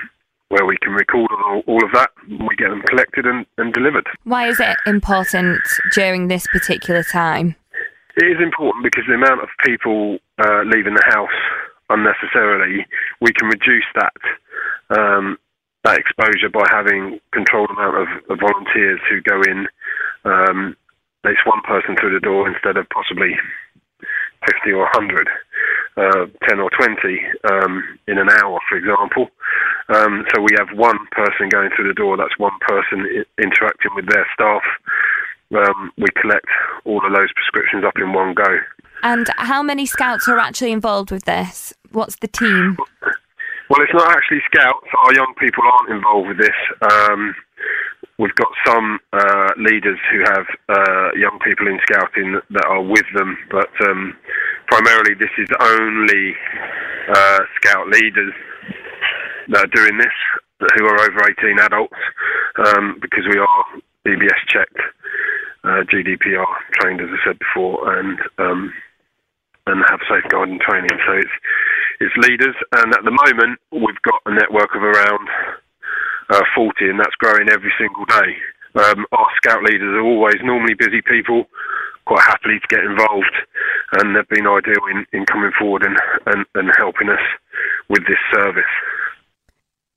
where 0.54 0.66
we 0.66 0.78
can 0.82 0.94
record 0.94 1.32
all, 1.32 1.64
all 1.66 1.84
of 1.84 1.92
that. 1.94 2.12
And 2.30 2.48
we 2.48 2.56
get 2.56 2.70
them 2.70 2.82
collected 2.88 3.26
and, 3.26 3.46
and 3.58 3.74
delivered. 3.74 4.08
Why 4.24 4.48
is 4.48 4.60
it 4.60 4.78
important 4.86 5.62
during 5.94 6.28
this 6.28 6.46
particular 6.48 7.04
time? 7.04 7.56
It 8.16 8.26
is 8.26 8.38
important 8.40 8.84
because 8.84 9.04
the 9.08 9.16
amount 9.16 9.42
of 9.42 9.50
people 9.66 10.20
uh, 10.38 10.62
leaving 10.66 10.94
the 10.94 11.04
house 11.10 11.40
unnecessarily, 11.90 12.86
we 13.22 13.34
can 13.34 13.48
reduce 13.48 13.90
that 13.96 14.14
um, 14.98 15.38
that 15.84 15.98
exposure 15.98 16.50
by 16.54 16.64
having 16.72 17.20
controlled 17.34 17.70
amount 17.72 17.98
of, 17.98 18.08
of 18.30 18.40
volunteers 18.40 19.00
who 19.10 19.20
go 19.22 19.42
in. 19.42 19.68
Um, 20.24 20.78
it's 21.26 21.46
one 21.46 21.62
person 21.62 21.96
through 22.00 22.14
the 22.14 22.20
door 22.20 22.48
instead 22.48 22.78
of 22.78 22.88
possibly 22.90 23.36
50 24.46 24.72
or 24.72 24.84
100, 24.94 25.28
uh, 25.98 26.26
10 26.50 26.60
or 26.60 26.70
20 26.70 27.22
um, 27.52 27.84
in 28.08 28.18
an 28.18 28.30
hour, 28.30 28.60
for 28.70 28.78
example. 28.78 29.30
Um, 29.90 30.26
so 30.34 30.42
we 30.42 30.52
have 30.58 30.76
one 30.78 30.98
person 31.12 31.50
going 31.50 31.70
through 31.76 31.88
the 31.88 31.94
door, 31.94 32.18
that's 32.18 32.38
one 32.38 32.58
person 32.68 33.06
I- 33.06 33.42
interacting 33.42 33.92
with 33.96 34.08
their 34.08 34.26
staff. 34.34 34.64
Um, 35.56 35.92
we 35.98 36.08
collect 36.20 36.48
all 36.86 37.06
of 37.06 37.14
those 37.14 37.32
prescriptions 37.34 37.84
up 37.86 37.94
in 37.98 38.14
one 38.14 38.34
go. 38.34 38.60
And 39.04 39.28
how 39.38 39.62
many 39.62 39.86
scouts 39.86 40.28
are 40.28 40.40
actually 40.40 40.72
involved 40.72 41.12
with 41.12 41.26
this? 41.26 41.74
What's 41.92 42.16
the 42.16 42.28
team? 42.28 42.78
Well, 43.70 43.82
it's 43.82 43.94
not 43.94 44.10
actually 44.12 44.42
scouts. 44.46 44.88
Our 45.06 45.14
young 45.14 45.34
people 45.38 45.64
aren't 45.64 45.90
involved 45.90 46.30
with 46.30 46.38
this. 46.38 46.56
Um, 46.82 47.36
we've 48.20 48.36
got 48.36 48.50
some 48.66 49.00
uh, 49.12 49.50
leaders 49.58 50.00
who 50.12 50.20
have 50.26 50.46
uh, 50.70 51.10
young 51.16 51.40
people 51.44 51.68
in 51.68 51.80
scouting 51.90 52.40
that 52.52 52.66
are 52.66 52.84
with 52.84 53.06
them, 53.16 53.38
but 53.50 53.70
um, 53.88 54.16
primarily 54.68 55.14
this 55.16 55.32
is 55.38 55.50
only 55.60 56.36
uh, 57.10 57.40
scout 57.58 57.88
leaders 57.90 58.34
that 59.50 59.66
are 59.66 59.76
doing 59.76 59.98
this, 59.98 60.14
who 60.78 60.86
are 60.86 61.02
over 61.02 61.20
18 61.28 61.60
adults, 61.60 62.00
um, 62.68 62.98
because 63.02 63.24
we 63.30 63.40
are 63.40 63.66
DBS 64.06 64.42
checked, 64.48 64.80
uh, 65.64 65.84
GDPR 65.92 66.46
trained, 66.74 67.02
as 67.02 67.10
I 67.10 67.28
said 67.28 67.40
before, 67.40 67.98
and 68.00 68.20
um, 68.38 68.74
and 69.66 69.82
have 69.90 70.00
safeguarding 70.10 70.60
training. 70.60 70.92
So 71.08 71.14
it's 71.14 71.36
it's 72.00 72.16
leaders, 72.28 72.56
and 72.74 72.94
at 72.94 73.04
the 73.04 73.12
moment 73.12 73.60
we've 73.72 74.02
got 74.04 74.22
a 74.26 74.34
network 74.34 74.76
of 74.76 74.84
around 74.84 75.28
uh, 76.34 76.42
40, 76.56 76.90
and 76.90 77.00
that's 77.00 77.16
growing 77.16 77.50
every 77.50 77.72
single 77.78 78.06
day. 78.06 78.34
Um, 78.76 79.06
our 79.12 79.28
scout 79.38 79.64
leaders 79.64 79.94
are 79.94 80.02
always 80.02 80.38
normally 80.44 80.74
busy 80.74 81.02
people, 81.02 81.46
quite 82.06 82.24
happily 82.24 82.60
to 82.60 82.76
get 82.76 82.84
involved, 82.84 83.36
and 84.00 84.16
they've 84.16 84.28
been 84.30 84.48
ideal 84.48 84.84
in, 84.92 85.06
in 85.14 85.26
coming 85.26 85.52
forward 85.60 85.84
and, 85.86 85.96
and, 86.26 86.46
and 86.56 86.72
helping 86.78 87.10
us 87.10 87.22
with 87.88 88.02
this 88.08 88.18
service. 88.34 88.64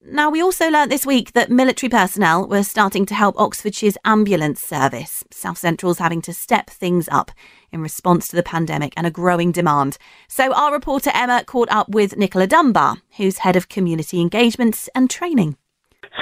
Now, 0.08 0.30
we 0.30 0.40
also 0.40 0.70
learnt 0.70 0.90
this 0.90 1.04
week 1.04 1.32
that 1.32 1.50
military 1.50 1.90
personnel 1.90 2.46
were 2.46 2.62
starting 2.62 3.06
to 3.06 3.14
help 3.14 3.34
Oxfordshire's 3.36 3.98
ambulance 4.04 4.60
service. 4.60 5.24
South 5.32 5.58
Central's 5.58 5.98
having 5.98 6.22
to 6.22 6.32
step 6.32 6.70
things 6.70 7.08
up 7.10 7.32
in 7.72 7.80
response 7.80 8.28
to 8.28 8.36
the 8.36 8.42
pandemic 8.44 8.92
and 8.96 9.04
a 9.04 9.10
growing 9.10 9.50
demand. 9.50 9.98
So, 10.28 10.52
our 10.54 10.72
reporter 10.72 11.10
Emma 11.12 11.42
caught 11.44 11.70
up 11.72 11.88
with 11.88 12.16
Nicola 12.16 12.46
Dunbar, 12.46 12.98
who's 13.16 13.38
head 13.38 13.56
of 13.56 13.68
community 13.68 14.20
engagements 14.20 14.88
and 14.94 15.10
training. 15.10 15.56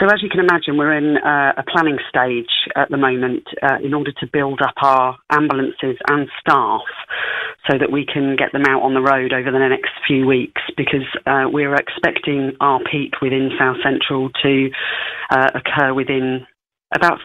So, 0.01 0.07
as 0.07 0.23
you 0.23 0.29
can 0.29 0.41
imagine, 0.41 0.77
we're 0.77 0.97
in 0.97 1.19
uh, 1.19 1.53
a 1.57 1.63
planning 1.63 1.99
stage 2.09 2.51
at 2.75 2.91
the 2.91 2.97
moment 2.97 3.45
uh, 3.63 3.77
in 3.83 3.95
order 3.95 4.11
to 4.19 4.27
build 4.33 4.61
up 4.61 4.75
our 4.83 5.17
ambulances 5.31 5.97
and 6.11 6.29
staff 6.41 6.83
so 7.71 7.79
that 7.79 7.93
we 7.93 8.05
can 8.05 8.35
get 8.37 8.53
them 8.53 8.65
out 8.67 8.83
on 8.83 8.95
the 8.95 9.01
road 9.01 9.33
over 9.33 9.51
the 9.53 9.59
next 9.59 9.91
few 10.07 10.27
weeks 10.27 10.61
because 10.77 11.07
uh, 11.27 11.45
we're 11.47 11.75
expecting 11.77 12.53
our 12.61 12.81
peak 12.91 13.21
within 13.23 13.51
South 13.59 13.77
Central 13.85 14.31
to 14.43 14.71
uh, 15.31 15.51
occur 15.55 15.95
within 15.95 16.45
about 16.95 17.21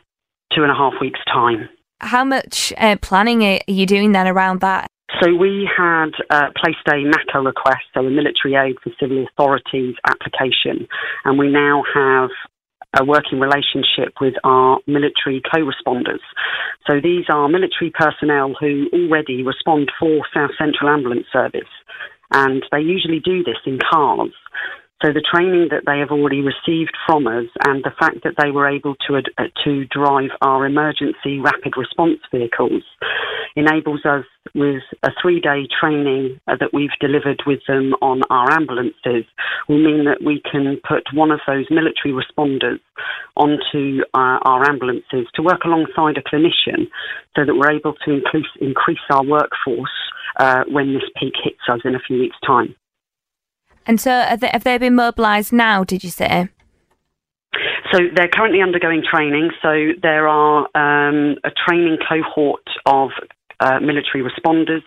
two 0.56 0.62
and 0.62 0.72
a 0.72 0.76
half 0.76 0.94
weeks' 1.02 1.20
time. 1.26 1.68
How 2.02 2.24
much 2.24 2.72
uh, 2.78 2.98
planning 3.02 3.44
are 3.44 3.60
you 3.68 3.86
doing 3.88 4.12
then 4.12 4.28
around 4.28 4.62
that? 4.62 4.88
So 5.22 5.36
we 5.36 5.68
had 5.76 6.12
uh, 6.30 6.50
placed 6.56 6.88
a 6.88 7.04
MACA 7.04 7.44
request, 7.44 7.84
so 7.94 8.02
a 8.02 8.12
military 8.12 8.56
aid 8.56 8.78
for 8.84 8.92
civil 9.00 9.26
authorities 9.26 9.96
application, 10.08 10.88
and 11.26 11.38
we 11.38 11.52
now 11.52 11.84
have 11.94 12.30
a 12.98 13.06
working 13.06 13.40
relationship 13.40 14.14
with 14.20 14.34
our 14.44 14.80
military 14.88 15.42
co-responders. 15.52 16.24
So 16.88 17.00
these 17.02 17.26
are 17.30 17.48
military 17.48 17.92
personnel 17.92 18.56
who 18.60 18.88
already 18.94 19.44
respond 19.44 19.92
for 20.00 20.26
South 20.34 20.52
Central 20.58 20.90
Ambulance 20.90 21.28
Service, 21.32 21.70
and 22.32 22.64
they 22.72 22.80
usually 22.80 23.20
do 23.20 23.44
this 23.44 23.58
in 23.66 23.80
cars. 23.80 24.34
So 25.02 25.14
the 25.14 25.24
training 25.24 25.70
that 25.72 25.84
they 25.86 26.00
have 26.00 26.12
already 26.12 26.42
received 26.42 26.92
from 27.08 27.26
us, 27.26 27.46
and 27.66 27.84
the 27.86 27.96
fact 27.98 28.18
that 28.26 28.36
they 28.42 28.52
were 28.52 28.68
able 28.68 28.96
to 29.08 29.16
uh, 29.16 29.44
to 29.64 29.86
drive 29.86 30.32
our 30.42 30.66
emergency 30.66 31.40
rapid 31.40 31.78
response 31.78 32.20
vehicles, 32.32 32.84
enables 33.56 34.04
us 34.06 34.26
with 34.54 34.84
a 35.04 35.12
three-day 35.22 35.68
training 35.80 36.38
uh, 36.48 36.58
that 36.60 36.74
we've 36.74 36.98
delivered 37.00 37.42
with 37.48 37.60
them 37.66 37.94
on 38.02 38.24
our 38.30 38.52
ambulances. 38.52 39.24
Will 39.70 39.80
mean 39.80 40.04
that 40.04 40.22
we 40.22 40.42
can 40.52 40.82
put 40.86 41.04
one 41.14 41.32
of 41.32 41.40
those 41.48 41.66
military 41.70 42.14
responders 42.14 42.80
onto 43.38 44.02
uh, 44.14 44.40
our 44.44 44.70
ambulances 44.70 45.28
to 45.36 45.42
work 45.42 45.64
alongside 45.64 46.18
a 46.18 46.24
clinician, 46.24 46.92
so 47.38 47.46
that 47.46 47.56
we're 47.56 47.72
able 47.72 47.94
to 48.04 48.12
increase 48.12 48.52
increase 48.60 49.00
our 49.12 49.24
workforce 49.24 49.98
uh, 50.40 50.64
when 50.68 50.94
this 50.94 51.08
peak 51.18 51.36
hits 51.42 51.64
us 51.70 51.80
in 51.86 51.96
a 51.96 52.00
few 52.00 52.20
weeks' 52.20 52.36
time. 52.46 52.76
And 53.86 54.00
so, 54.00 54.12
have 54.12 54.40
they, 54.40 54.50
have 54.50 54.64
they 54.64 54.78
been 54.78 54.96
mobilised 54.96 55.52
now? 55.52 55.84
Did 55.84 56.04
you 56.04 56.10
say? 56.10 56.50
So 57.92 58.00
they're 58.16 58.30
currently 58.30 58.62
undergoing 58.62 59.04
training. 59.10 59.50
So 59.62 59.94
there 60.02 60.28
are 60.28 60.68
um, 60.76 61.38
a 61.44 61.50
training 61.68 61.98
cohort 62.08 62.68
of 62.86 63.10
uh, 63.60 63.80
military 63.80 64.24
responders 64.24 64.84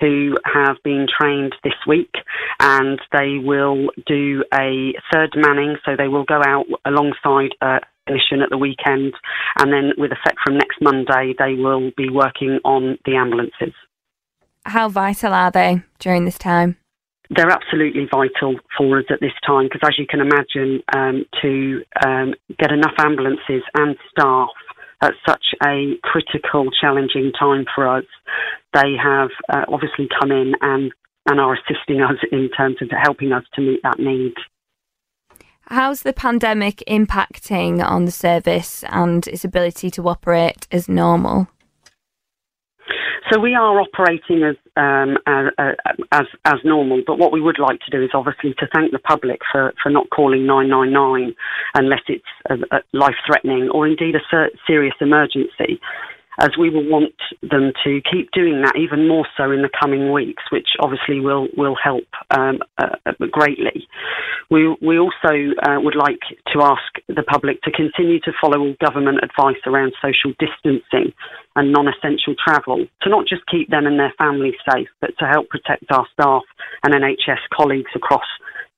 who 0.00 0.36
have 0.44 0.76
been 0.82 1.06
trained 1.20 1.54
this 1.62 1.74
week, 1.86 2.12
and 2.58 2.98
they 3.12 3.38
will 3.42 3.88
do 4.06 4.42
a 4.54 4.94
third 5.12 5.34
manning. 5.36 5.76
So 5.84 5.92
they 5.96 6.08
will 6.08 6.24
go 6.24 6.40
out 6.44 6.66
alongside 6.84 7.50
a 7.60 7.80
mission 8.08 8.42
at 8.42 8.50
the 8.50 8.58
weekend, 8.58 9.14
and 9.58 9.72
then 9.72 9.92
with 9.96 10.10
effect 10.12 10.38
from 10.44 10.56
next 10.56 10.78
Monday, 10.80 11.34
they 11.38 11.54
will 11.54 11.90
be 11.96 12.08
working 12.10 12.58
on 12.64 12.98
the 13.04 13.16
ambulances. 13.16 13.74
How 14.64 14.88
vital 14.88 15.32
are 15.32 15.50
they 15.50 15.82
during 15.98 16.24
this 16.24 16.38
time? 16.38 16.76
They're 17.30 17.50
absolutely 17.50 18.08
vital 18.10 18.56
for 18.76 18.98
us 18.98 19.04
at 19.10 19.20
this 19.20 19.32
time 19.46 19.66
because, 19.66 19.80
as 19.84 19.98
you 19.98 20.06
can 20.06 20.20
imagine, 20.20 20.82
um, 20.94 21.24
to 21.40 21.82
um, 22.04 22.34
get 22.58 22.72
enough 22.72 22.94
ambulances 22.98 23.62
and 23.74 23.96
staff 24.10 24.48
at 25.02 25.14
such 25.26 25.44
a 25.64 25.94
critical, 26.02 26.68
challenging 26.78 27.32
time 27.38 27.64
for 27.74 27.88
us, 27.88 28.04
they 28.74 28.94
have 29.02 29.30
uh, 29.48 29.64
obviously 29.68 30.08
come 30.20 30.30
in 30.30 30.52
and, 30.60 30.92
and 31.26 31.40
are 31.40 31.54
assisting 31.54 32.02
us 32.02 32.16
in 32.32 32.50
terms 32.56 32.76
of 32.82 32.88
helping 33.02 33.32
us 33.32 33.44
to 33.54 33.62
meet 33.62 33.80
that 33.82 33.98
need. 33.98 34.34
How's 35.68 36.02
the 36.02 36.12
pandemic 36.12 36.82
impacting 36.88 37.82
on 37.82 38.04
the 38.04 38.10
service 38.10 38.82
and 38.88 39.26
its 39.28 39.44
ability 39.44 39.90
to 39.92 40.08
operate 40.08 40.66
as 40.72 40.88
normal? 40.88 41.46
So 43.30 43.38
we 43.38 43.54
are 43.54 43.80
operating 43.80 44.42
as, 44.42 44.56
um, 44.76 45.18
as, 45.26 45.74
as, 46.12 46.26
as 46.44 46.58
normal, 46.64 47.02
but 47.06 47.18
what 47.18 47.32
we 47.32 47.40
would 47.40 47.58
like 47.58 47.80
to 47.80 47.90
do 47.90 48.02
is 48.02 48.10
obviously 48.14 48.54
to 48.58 48.66
thank 48.74 48.92
the 48.92 48.98
public 48.98 49.40
for, 49.52 49.72
for 49.82 49.90
not 49.90 50.08
calling 50.10 50.46
999 50.46 51.34
unless 51.74 52.00
it's 52.08 52.82
life 52.92 53.14
threatening 53.26 53.68
or 53.70 53.86
indeed 53.86 54.14
a 54.14 54.20
ser- 54.30 54.50
serious 54.66 54.94
emergency 55.00 55.80
as 56.38 56.50
we 56.58 56.70
will 56.70 56.88
want 56.88 57.14
them 57.42 57.72
to 57.84 58.00
keep 58.10 58.30
doing 58.32 58.62
that 58.62 58.76
even 58.76 59.08
more 59.08 59.26
so 59.36 59.50
in 59.50 59.62
the 59.62 59.70
coming 59.80 60.12
weeks, 60.12 60.42
which 60.50 60.68
obviously 60.80 61.20
will 61.20 61.48
will 61.56 61.76
help 61.82 62.06
um, 62.30 62.60
uh, 62.78 62.96
greatly. 63.30 63.86
We 64.50 64.76
we 64.80 64.98
also 64.98 65.54
uh, 65.62 65.80
would 65.80 65.96
like 65.96 66.20
to 66.52 66.62
ask 66.62 66.90
the 67.08 67.22
public 67.22 67.62
to 67.62 67.70
continue 67.70 68.20
to 68.20 68.32
follow 68.40 68.60
all 68.60 68.74
government 68.80 69.20
advice 69.22 69.60
around 69.66 69.92
social 70.00 70.32
distancing 70.38 71.12
and 71.56 71.72
non-essential 71.72 72.34
travel 72.42 72.86
to 73.02 73.10
not 73.10 73.26
just 73.26 73.42
keep 73.50 73.68
them 73.70 73.86
and 73.86 73.98
their 73.98 74.14
families 74.18 74.54
safe, 74.72 74.88
but 75.00 75.10
to 75.18 75.26
help 75.26 75.48
protect 75.48 75.84
our 75.90 76.06
staff 76.12 76.42
and 76.84 76.94
NHS 76.94 77.42
colleagues 77.52 77.90
across 77.94 78.26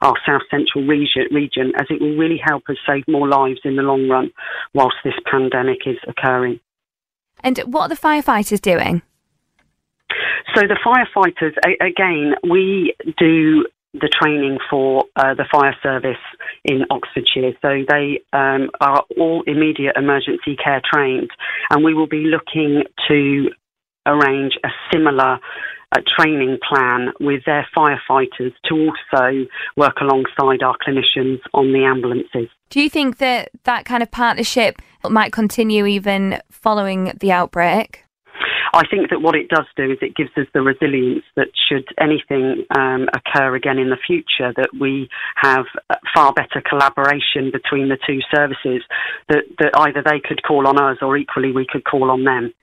our 0.00 0.14
South 0.26 0.42
Central 0.50 0.84
region, 0.84 1.24
region, 1.30 1.72
as 1.78 1.86
it 1.88 2.00
will 2.00 2.16
really 2.16 2.40
help 2.44 2.64
us 2.68 2.76
save 2.86 3.04
more 3.06 3.28
lives 3.28 3.60
in 3.64 3.76
the 3.76 3.82
long 3.82 4.08
run 4.08 4.30
whilst 4.74 4.96
this 5.04 5.14
pandemic 5.30 5.86
is 5.86 5.96
occurring. 6.08 6.58
And 7.42 7.58
what 7.60 7.82
are 7.82 7.88
the 7.88 7.96
firefighters 7.96 8.60
doing? 8.60 9.02
So 10.54 10.62
the 10.66 10.78
firefighters, 10.84 11.54
again, 11.80 12.34
we 12.48 12.94
do 13.18 13.66
the 13.94 14.08
training 14.08 14.58
for 14.70 15.04
uh, 15.16 15.34
the 15.34 15.44
fire 15.52 15.76
service 15.82 16.16
in 16.64 16.84
Oxfordshire. 16.90 17.52
So 17.60 17.84
they 17.88 18.20
um, 18.32 18.70
are 18.80 19.04
all 19.18 19.42
immediate 19.46 19.96
emergency 19.96 20.56
care 20.62 20.80
trained, 20.92 21.30
and 21.70 21.84
we 21.84 21.94
will 21.94 22.06
be 22.06 22.24
looking 22.24 22.84
to 23.08 23.50
arrange 24.06 24.52
a 24.64 24.68
similar 24.92 25.38
uh, 25.92 26.00
training 26.18 26.58
plan 26.68 27.12
with 27.20 27.42
their 27.44 27.66
firefighters 27.76 28.52
to 28.68 28.74
also 28.74 29.46
work 29.76 29.96
alongside 30.00 30.62
our 30.62 30.76
clinicians 30.86 31.38
on 31.54 31.72
the 31.72 31.84
ambulances. 31.84 32.48
Do 32.70 32.80
you 32.80 32.88
think 32.88 33.18
that 33.18 33.50
that 33.64 33.84
kind 33.84 34.02
of 34.02 34.10
partnership 34.10 34.80
might 35.08 35.32
continue 35.32 35.86
even 35.86 36.40
following 36.50 37.12
the 37.20 37.32
outbreak? 37.32 38.04
I 38.74 38.86
think 38.86 39.10
that 39.10 39.20
what 39.20 39.36
it 39.36 39.50
does 39.50 39.66
do 39.76 39.90
is 39.90 39.98
it 40.00 40.16
gives 40.16 40.30
us 40.38 40.46
the 40.54 40.62
resilience 40.62 41.24
that 41.36 41.48
should 41.68 41.84
anything 42.00 42.64
um, 42.74 43.06
occur 43.14 43.54
again 43.54 43.78
in 43.78 43.90
the 43.90 43.98
future, 44.06 44.54
that 44.56 44.70
we 44.80 45.10
have 45.36 45.66
far 46.14 46.32
better 46.32 46.62
collaboration 46.66 47.50
between 47.52 47.90
the 47.90 47.98
two 48.08 48.20
services, 48.34 48.82
that, 49.28 49.44
that 49.58 49.72
either 49.76 50.02
they 50.02 50.20
could 50.26 50.42
call 50.42 50.66
on 50.66 50.80
us 50.80 50.96
or 51.02 51.18
equally 51.18 51.52
we 51.52 51.66
could 51.70 51.84
call 51.84 52.10
on 52.10 52.24
them. 52.24 52.54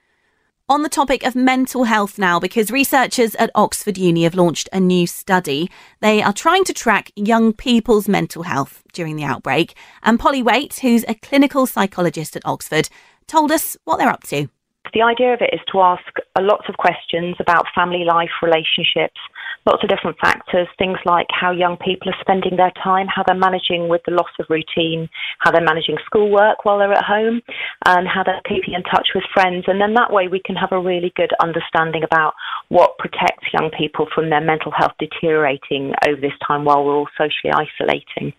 On 0.69 0.83
the 0.83 0.87
topic 0.89 1.25
of 1.25 1.35
mental 1.35 1.85
health 1.85 2.19
now, 2.19 2.39
because 2.39 2.69
researchers 2.69 3.33
at 3.37 3.49
Oxford 3.55 3.97
Uni 3.97 4.21
have 4.21 4.35
launched 4.35 4.69
a 4.71 4.79
new 4.79 5.07
study. 5.07 5.67
They 5.99 6.21
are 6.21 6.31
trying 6.31 6.63
to 6.65 6.73
track 6.73 7.11
young 7.15 7.53
people's 7.53 8.07
mental 8.07 8.43
health 8.43 8.83
during 8.93 9.15
the 9.15 9.23
outbreak. 9.23 9.73
And 10.03 10.19
Polly 10.19 10.43
Waite, 10.43 10.77
who's 10.83 11.03
a 11.07 11.15
clinical 11.15 11.65
psychologist 11.65 12.35
at 12.35 12.45
Oxford, 12.45 12.87
told 13.25 13.51
us 13.51 13.77
what 13.85 13.97
they're 13.97 14.11
up 14.11 14.21
to. 14.25 14.47
The 14.93 15.01
idea 15.01 15.33
of 15.33 15.41
it 15.41 15.49
is 15.53 15.59
to 15.71 15.81
ask 15.81 16.03
lots 16.39 16.69
of 16.69 16.77
questions 16.77 17.35
about 17.39 17.65
family 17.73 18.03
life, 18.05 18.29
relationships, 18.43 19.19
lots 19.65 19.83
of 19.83 19.89
different 19.89 20.17
factors, 20.19 20.67
things 20.77 20.97
like 21.05 21.27
how 21.29 21.51
young 21.51 21.77
people 21.77 22.09
are 22.09 22.21
spending 22.21 22.57
their 22.57 22.71
time, 22.83 23.07
how 23.07 23.23
they're 23.25 23.35
managing 23.35 23.87
with 23.87 24.01
the 24.05 24.13
loss 24.13 24.31
of 24.39 24.45
routine, 24.49 25.09
how 25.39 25.51
they're 25.51 25.61
managing 25.61 25.97
schoolwork 26.05 26.65
while 26.65 26.77
they're 26.79 26.93
at 26.93 27.03
home, 27.03 27.41
and 27.85 28.07
how 28.07 28.23
they're 28.23 28.41
keeping 28.47 28.73
in 28.73 28.83
touch 28.83 29.09
with 29.13 29.23
friends. 29.33 29.65
And 29.67 29.79
then 29.79 29.93
that 29.95 30.11
way 30.11 30.27
we 30.27 30.41
can 30.43 30.55
have 30.55 30.71
a 30.71 30.79
really 30.79 31.11
good 31.15 31.31
understanding 31.41 32.03
about 32.03 32.33
what 32.69 32.97
protects 32.97 33.47
young 33.53 33.71
people 33.77 34.07
from 34.13 34.29
their 34.29 34.41
mental 34.41 34.71
health 34.71 34.93
deteriorating 34.99 35.93
over 36.07 36.19
this 36.19 36.37
time 36.45 36.65
while 36.65 36.83
we're 36.85 36.95
all 36.95 37.09
socially 37.17 37.53
isolating. 37.53 38.33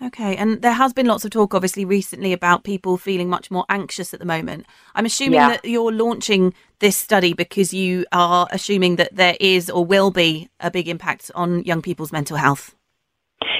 Okay, 0.00 0.36
and 0.36 0.62
there 0.62 0.72
has 0.72 0.92
been 0.92 1.06
lots 1.06 1.24
of 1.24 1.32
talk, 1.32 1.54
obviously, 1.54 1.84
recently 1.84 2.32
about 2.32 2.62
people 2.62 2.96
feeling 2.96 3.28
much 3.28 3.50
more 3.50 3.64
anxious 3.68 4.14
at 4.14 4.20
the 4.20 4.26
moment. 4.26 4.64
I'm 4.94 5.06
assuming 5.06 5.34
yeah. 5.34 5.48
that 5.48 5.64
you're 5.64 5.92
launching 5.92 6.54
this 6.78 6.96
study 6.96 7.32
because 7.32 7.74
you 7.74 8.06
are 8.12 8.46
assuming 8.52 8.96
that 8.96 9.16
there 9.16 9.36
is 9.40 9.68
or 9.68 9.84
will 9.84 10.12
be 10.12 10.48
a 10.60 10.70
big 10.70 10.86
impact 10.86 11.32
on 11.34 11.64
young 11.64 11.82
people's 11.82 12.12
mental 12.12 12.36
health. 12.36 12.76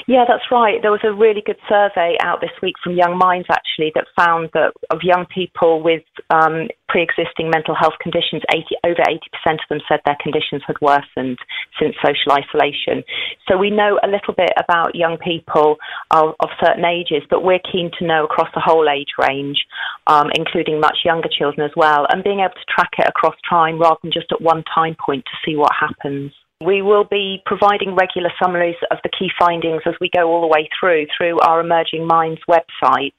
Yeah, 0.09 0.25
that's 0.27 0.49
right. 0.51 0.81
There 0.81 0.91
was 0.91 1.05
a 1.05 1.13
really 1.13 1.43
good 1.45 1.61
survey 1.69 2.17
out 2.25 2.41
this 2.41 2.57
week 2.63 2.77
from 2.83 2.97
Young 2.97 3.19
Minds 3.19 3.47
actually 3.53 3.93
that 3.95 4.07
found 4.17 4.49
that 4.55 4.73
of 4.89 5.01
young 5.03 5.27
people 5.29 5.83
with 5.85 6.01
um, 6.31 6.69
pre-existing 6.89 7.51
mental 7.53 7.77
health 7.77 7.93
conditions, 8.01 8.41
80, 8.49 8.89
over 8.89 9.05
80% 9.05 9.61
of 9.61 9.69
them 9.69 9.81
said 9.85 10.01
their 10.07 10.17
conditions 10.17 10.63
had 10.67 10.81
worsened 10.81 11.37
since 11.79 11.93
social 12.01 12.33
isolation. 12.33 13.05
So 13.53 13.59
we 13.59 13.69
know 13.69 14.01
a 14.03 14.09
little 14.09 14.33
bit 14.33 14.49
about 14.57 14.95
young 14.95 15.19
people 15.19 15.77
of, 16.11 16.33
of 16.41 16.49
certain 16.57 16.87
ages, 16.87 17.21
but 17.29 17.45
we're 17.45 17.61
keen 17.61 17.91
to 17.99 18.07
know 18.07 18.25
across 18.25 18.49
the 18.55 18.65
whole 18.65 18.89
age 18.89 19.13
range, 19.21 19.61
um, 20.07 20.33
including 20.33 20.81
much 20.81 21.05
younger 21.05 21.29
children 21.29 21.69
as 21.69 21.77
well, 21.77 22.07
and 22.09 22.25
being 22.25 22.41
able 22.41 22.57
to 22.57 22.73
track 22.73 22.97
it 22.97 23.07
across 23.07 23.37
time 23.45 23.79
rather 23.79 24.01
than 24.01 24.11
just 24.11 24.33
at 24.33 24.41
one 24.41 24.65
time 24.75 24.97
point 24.97 25.27
to 25.27 25.37
see 25.45 25.55
what 25.55 25.73
happens. 25.79 26.33
We 26.65 26.83
will 26.83 27.05
be 27.05 27.41
providing 27.47 27.95
regular 27.95 28.31
summaries 28.43 28.75
of 28.91 28.99
the 29.05 29.11
key 29.17 29.31
findings 29.39 29.83
as 29.87 29.95
we 30.01 30.11
go 30.13 30.27
all 30.27 30.41
the 30.41 30.49
way 30.49 30.69
through, 30.75 31.07
through 31.17 31.39
our 31.39 31.61
Emerging 31.61 32.05
Minds 32.05 32.41
website. 32.51 33.15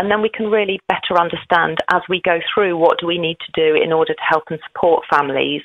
And 0.00 0.10
then 0.10 0.22
we 0.22 0.30
can 0.32 0.48
really 0.48 0.80
better 0.88 1.20
understand 1.20 1.84
as 1.92 2.00
we 2.08 2.22
go 2.24 2.38
through 2.48 2.78
what 2.78 2.98
do 2.98 3.06
we 3.06 3.18
need 3.18 3.36
to 3.44 3.52
do 3.52 3.76
in 3.76 3.92
order 3.92 4.14
to 4.14 4.24
help 4.26 4.44
and 4.48 4.58
support 4.72 5.04
families. 5.12 5.60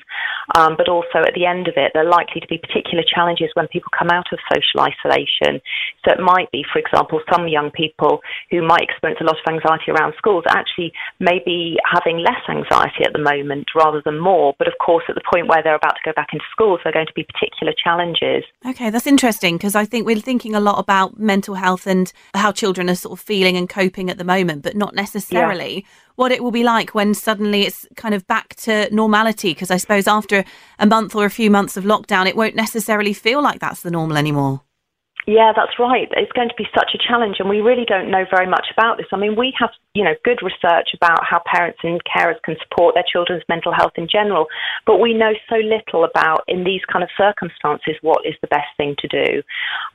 Um, 0.55 0.75
but 0.75 0.89
also 0.89 1.23
at 1.23 1.31
the 1.33 1.45
end 1.45 1.69
of 1.69 1.75
it, 1.77 1.91
there 1.93 2.03
are 2.03 2.11
likely 2.11 2.41
to 2.41 2.47
be 2.47 2.57
particular 2.57 3.03
challenges 3.07 3.51
when 3.53 3.71
people 3.71 3.91
come 3.97 4.11
out 4.11 4.27
of 4.33 4.39
social 4.51 4.83
isolation. 4.83 5.63
So 6.03 6.11
it 6.11 6.19
might 6.19 6.51
be, 6.51 6.65
for 6.67 6.79
example, 6.79 7.21
some 7.31 7.47
young 7.47 7.71
people 7.71 8.19
who 8.51 8.67
might 8.67 8.83
experience 8.83 9.23
a 9.23 9.27
lot 9.31 9.39
of 9.39 9.47
anxiety 9.47 9.95
around 9.95 10.13
schools 10.17 10.43
actually 10.49 10.91
may 11.21 11.39
be 11.39 11.79
having 11.87 12.19
less 12.19 12.43
anxiety 12.51 13.07
at 13.07 13.13
the 13.15 13.23
moment 13.23 13.71
rather 13.75 14.01
than 14.03 14.19
more. 14.19 14.55
But 14.59 14.67
of 14.67 14.75
course, 14.83 15.05
at 15.07 15.15
the 15.15 15.23
point 15.23 15.47
where 15.47 15.63
they're 15.63 15.79
about 15.79 15.95
to 15.95 16.03
go 16.03 16.11
back 16.11 16.35
into 16.35 16.43
schools, 16.51 16.81
they're 16.83 16.96
going 16.97 17.07
to 17.07 17.13
be 17.13 17.23
particular 17.23 17.73
challenges. 17.73 18.43
Okay, 18.65 18.89
that's 18.89 19.07
interesting 19.07 19.57
because 19.57 19.75
I 19.75 19.85
think 19.85 20.05
we're 20.05 20.19
thinking 20.19 20.55
a 20.55 20.59
lot 20.59 20.79
about 20.79 21.19
mental 21.19 21.55
health 21.55 21.85
and 21.85 22.11
how 22.33 22.51
children 22.51 22.89
are 22.89 22.95
sort 22.95 23.19
of 23.19 23.23
feeling 23.23 23.55
and 23.55 23.69
coping 23.69 24.09
at 24.09 24.17
the 24.17 24.23
moment, 24.23 24.63
but 24.63 24.75
not 24.75 24.95
necessarily 24.95 25.75
yeah. 25.75 25.89
what 26.15 26.31
it 26.31 26.43
will 26.43 26.51
be 26.51 26.63
like 26.63 26.95
when 26.95 27.13
suddenly 27.13 27.61
it's 27.63 27.87
kind 27.95 28.15
of 28.15 28.25
back 28.27 28.55
to 28.55 28.93
normality. 28.93 29.51
Because 29.51 29.71
I 29.71 29.77
suppose 29.77 30.07
after 30.07 30.43
a 30.79 30.85
month 30.85 31.15
or 31.15 31.25
a 31.25 31.29
few 31.29 31.51
months 31.51 31.77
of 31.77 31.83
lockdown, 31.83 32.25
it 32.25 32.35
won't 32.35 32.55
necessarily 32.55 33.13
feel 33.13 33.41
like 33.41 33.59
that's 33.59 33.81
the 33.81 33.91
normal 33.91 34.17
anymore. 34.17 34.61
Yeah, 35.27 35.51
that's 35.53 35.75
right. 35.77 36.07
It's 36.15 36.31
going 36.31 36.47
to 36.47 36.55
be 36.55 36.71
such 36.73 36.95
a 36.95 37.03
challenge, 37.05 37.35
and 37.39 37.49
we 37.49 37.59
really 37.59 37.83
don't 37.83 38.09
know 38.09 38.23
very 38.31 38.47
much 38.47 38.67
about 38.71 38.95
this. 38.95 39.07
I 39.11 39.17
mean, 39.17 39.35
we 39.35 39.51
have, 39.59 39.71
you 39.93 40.05
know, 40.05 40.15
good 40.23 40.39
research 40.41 40.95
about 40.95 41.19
how 41.21 41.43
parents 41.45 41.79
and 41.83 41.99
carers 42.07 42.41
can 42.45 42.55
support 42.63 42.95
their 42.95 43.03
children's 43.03 43.43
mental 43.49 43.73
health 43.75 43.91
in 43.97 44.07
general, 44.09 44.47
but 44.85 45.01
we 45.01 45.13
know 45.13 45.33
so 45.49 45.57
little 45.57 46.05
about, 46.05 46.45
in 46.47 46.63
these 46.63 46.79
kind 46.89 47.03
of 47.03 47.09
circumstances, 47.17 47.95
what 48.01 48.25
is 48.25 48.35
the 48.39 48.47
best 48.47 48.71
thing 48.77 48.95
to 48.99 49.07
do. 49.09 49.43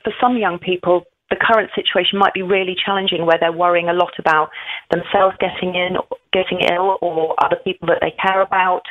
For 0.03 0.13
some 0.21 0.37
young 0.37 0.59
people, 0.59 1.05
the 1.31 1.41
current 1.41 1.71
situation 1.73 2.19
might 2.19 2.35
be 2.35 2.43
really 2.43 2.75
challenging 2.77 3.25
where 3.25 3.39
they're 3.39 3.51
worrying 3.51 3.89
a 3.89 3.93
lot 3.93 4.13
about 4.19 4.51
themselves 4.91 5.35
getting 5.39 5.73
in 5.73 5.97
getting 6.33 6.59
ill 6.71 6.97
or 7.01 7.35
other 7.43 7.57
people 7.63 7.87
that 7.87 7.99
they 8.01 8.13
care 8.21 8.41
about. 8.41 8.81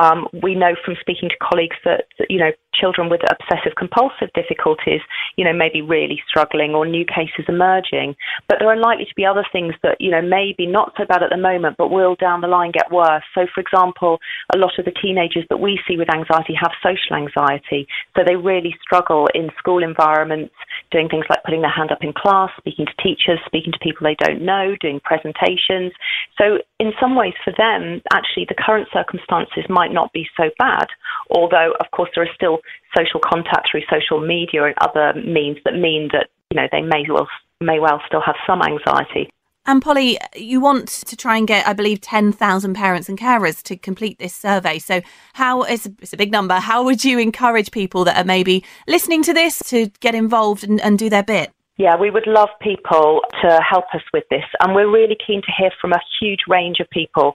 Um, 0.00 0.26
we 0.42 0.54
know 0.54 0.74
from 0.84 0.94
speaking 1.00 1.28
to 1.28 1.36
colleagues 1.42 1.76
that, 1.84 2.06
you 2.30 2.38
know, 2.38 2.50
children 2.74 3.08
with 3.08 3.20
obsessive 3.30 3.74
compulsive 3.78 4.30
difficulties, 4.34 5.00
you 5.36 5.44
know, 5.44 5.52
may 5.52 5.70
be 5.72 5.82
really 5.82 6.20
struggling 6.28 6.74
or 6.74 6.86
new 6.86 7.04
cases 7.06 7.44
emerging. 7.48 8.14
But 8.48 8.58
there 8.58 8.68
are 8.68 8.76
likely 8.76 9.04
to 9.04 9.14
be 9.14 9.24
other 9.24 9.44
things 9.52 9.74
that, 9.82 10.00
you 10.00 10.10
know, 10.10 10.22
maybe 10.22 10.66
not 10.66 10.92
so 10.96 11.04
bad 11.06 11.22
at 11.22 11.30
the 11.30 11.36
moment, 11.36 11.76
but 11.78 11.90
will 11.90 12.16
down 12.16 12.40
the 12.40 12.48
line 12.48 12.72
get 12.72 12.90
worse. 12.90 13.22
So, 13.34 13.46
for 13.54 13.60
example, 13.60 14.18
a 14.54 14.58
lot 14.58 14.72
of 14.78 14.84
the 14.84 14.94
teenagers 15.00 15.44
that 15.50 15.60
we 15.60 15.80
see 15.86 15.96
with 15.96 16.12
anxiety 16.12 16.54
have 16.60 16.72
social 16.82 17.16
anxiety. 17.16 17.86
So 18.16 18.22
they 18.26 18.36
really 18.36 18.74
struggle 18.82 19.28
in 19.34 19.50
school 19.58 19.82
environments, 19.82 20.54
doing 20.90 21.08
things 21.08 21.26
like 21.30 21.42
putting 21.44 21.62
their 21.62 21.70
hand 21.70 21.90
up 21.90 22.02
in 22.02 22.12
class, 22.12 22.50
speaking 22.58 22.86
to 22.86 23.02
teachers, 23.02 23.38
speaking 23.46 23.72
to 23.72 23.78
people 23.78 24.04
they 24.04 24.16
don't 24.18 24.42
know, 24.42 24.74
doing 24.80 25.00
presentations. 25.04 25.92
So 26.38 26.58
in 26.84 26.92
some 27.00 27.14
ways, 27.14 27.34
for 27.44 27.52
them, 27.56 28.02
actually, 28.12 28.46
the 28.48 28.54
current 28.54 28.88
circumstances 28.92 29.64
might 29.68 29.92
not 29.92 30.12
be 30.12 30.26
so 30.36 30.50
bad. 30.58 30.86
Although, 31.30 31.72
of 31.80 31.90
course, 31.90 32.10
there 32.14 32.24
is 32.24 32.30
still 32.34 32.58
social 32.96 33.20
contact 33.20 33.68
through 33.70 33.82
social 33.90 34.20
media 34.20 34.64
and 34.64 34.74
other 34.80 35.14
means 35.20 35.58
that 35.64 35.74
mean 35.74 36.10
that 36.12 36.28
you 36.50 36.56
know 36.56 36.68
they 36.70 36.82
may 36.82 37.04
well 37.08 37.28
may 37.60 37.78
well 37.78 38.00
still 38.06 38.20
have 38.20 38.36
some 38.46 38.62
anxiety. 38.62 39.30
And 39.66 39.80
Polly, 39.80 40.18
you 40.36 40.60
want 40.60 40.88
to 40.88 41.16
try 41.16 41.38
and 41.38 41.48
get, 41.48 41.66
I 41.66 41.72
believe, 41.72 42.02
10,000 42.02 42.74
parents 42.74 43.08
and 43.08 43.18
carers 43.18 43.62
to 43.62 43.76
complete 43.78 44.18
this 44.18 44.34
survey. 44.34 44.78
So, 44.78 45.00
how 45.32 45.62
it's 45.62 45.86
a, 45.86 45.92
it's 46.02 46.12
a 46.12 46.18
big 46.18 46.30
number. 46.30 46.54
How 46.54 46.84
would 46.84 47.02
you 47.02 47.18
encourage 47.18 47.70
people 47.70 48.04
that 48.04 48.18
are 48.18 48.26
maybe 48.26 48.62
listening 48.86 49.22
to 49.22 49.32
this 49.32 49.60
to 49.70 49.86
get 50.00 50.14
involved 50.14 50.64
and, 50.64 50.80
and 50.82 50.98
do 50.98 51.08
their 51.08 51.22
bit? 51.22 51.50
Yeah, 51.76 51.96
we 51.96 52.10
would 52.10 52.26
love 52.28 52.50
people 52.60 53.20
to 53.42 53.60
help 53.68 53.86
us 53.94 54.02
with 54.12 54.24
this. 54.30 54.44
And 54.60 54.74
we're 54.74 54.90
really 54.90 55.16
keen 55.26 55.42
to 55.42 55.52
hear 55.58 55.70
from 55.80 55.92
a 55.92 56.00
huge 56.20 56.40
range 56.48 56.78
of 56.80 56.88
people. 56.90 57.32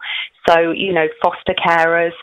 So, 0.48 0.72
you 0.72 0.94
know, 0.94 1.08
foster 1.22 1.54
carers, 1.54 2.14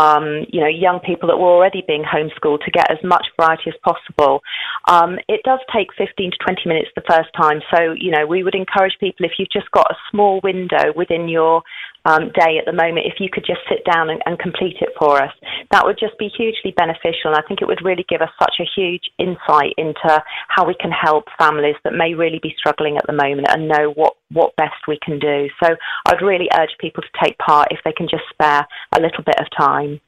um, 0.00 0.46
you 0.48 0.60
know, 0.60 0.72
young 0.72 0.98
people 1.04 1.28
that 1.28 1.36
were 1.36 1.52
already 1.52 1.84
being 1.86 2.04
homeschooled 2.04 2.64
to 2.64 2.70
get 2.70 2.90
as 2.90 2.98
much 3.04 3.26
variety 3.36 3.68
as 3.68 3.76
possible. 3.84 4.40
Um, 4.88 5.18
it 5.28 5.42
does 5.44 5.60
take 5.74 5.88
15 5.98 6.30
to 6.32 6.36
20 6.40 6.62
minutes 6.64 6.88
the 6.96 7.04
first 7.08 7.28
time. 7.36 7.60
So, 7.74 7.92
you 7.92 8.10
know, 8.10 8.26
we 8.26 8.42
would 8.42 8.54
encourage 8.54 8.96
people 8.98 9.26
if 9.26 9.32
you've 9.38 9.52
just 9.52 9.70
got 9.72 9.90
a 9.90 10.00
small 10.10 10.40
window 10.42 10.96
within 10.96 11.28
your 11.28 11.62
um, 12.04 12.32
day 12.32 12.56
at 12.56 12.64
the 12.64 12.72
moment, 12.72 13.04
if 13.06 13.20
you 13.20 13.28
could 13.30 13.44
just 13.44 13.60
sit 13.68 13.84
down 13.84 14.08
and, 14.08 14.22
and, 14.24 14.38
complete 14.38 14.76
it 14.80 14.88
for 14.98 15.20
us, 15.20 15.32
that 15.70 15.84
would 15.84 15.98
just 16.00 16.16
be 16.18 16.32
hugely 16.32 16.72
beneficial. 16.74 17.28
And 17.28 17.36
I 17.36 17.42
think 17.46 17.60
it 17.60 17.68
would 17.68 17.84
really 17.84 18.06
give 18.08 18.22
us 18.22 18.30
such 18.40 18.56
a 18.58 18.64
huge 18.64 19.04
insight 19.18 19.74
into 19.76 20.22
how 20.48 20.64
we 20.66 20.74
can 20.80 20.90
help 20.90 21.26
families 21.38 21.76
that 21.84 21.92
may 21.92 22.14
really 22.14 22.40
be 22.42 22.54
struggling 22.56 22.96
at 22.96 23.06
the 23.06 23.12
moment 23.12 23.48
and 23.50 23.68
know 23.68 23.92
what, 23.94 24.14
what 24.30 24.56
best 24.56 24.86
we 24.88 24.98
can 25.02 25.18
do. 25.18 25.48
So 25.62 25.76
I'd 26.06 26.22
really 26.22 26.48
urge 26.58 26.70
people 26.78 27.02
to 27.02 27.08
take 27.22 27.36
part 27.38 27.68
if 27.70 27.80
they 27.84 27.92
can 27.92 28.08
just 28.08 28.24
spare 28.30 28.66
a 28.92 29.00
little 29.00 29.24
bit 29.24 29.40
of 29.40 29.46
time. 29.56 30.00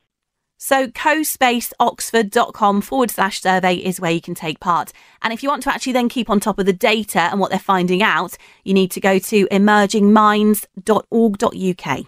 So 0.65 0.87
cospaceoxford.com 0.87 2.83
forward 2.83 3.11
slash 3.11 3.41
survey 3.41 3.75
is 3.75 4.01
where 4.01 4.13
you 4.13 4.21
can 4.21 4.37
take 4.37 4.61
part. 4.61 4.93
And 5.21 5.33
if 5.33 5.43
you 5.43 5.49
want 5.49 5.65
to 5.65 5.75
actually 5.75 5.95
then 5.95 6.09
keep 6.09 6.31
on 6.31 6.39
top 6.39 6.61
of 6.61 6.67
the 6.67 6.73
data 6.73 7.19
and 7.19 7.41
what 7.41 7.51
they're 7.51 7.59
finding 7.59 8.01
out, 8.01 8.37
you 8.63 8.73
need 8.73 8.93
to 8.93 9.01
go 9.01 9.19
to 9.19 9.49
emergingminds.org.uk. 9.49 12.07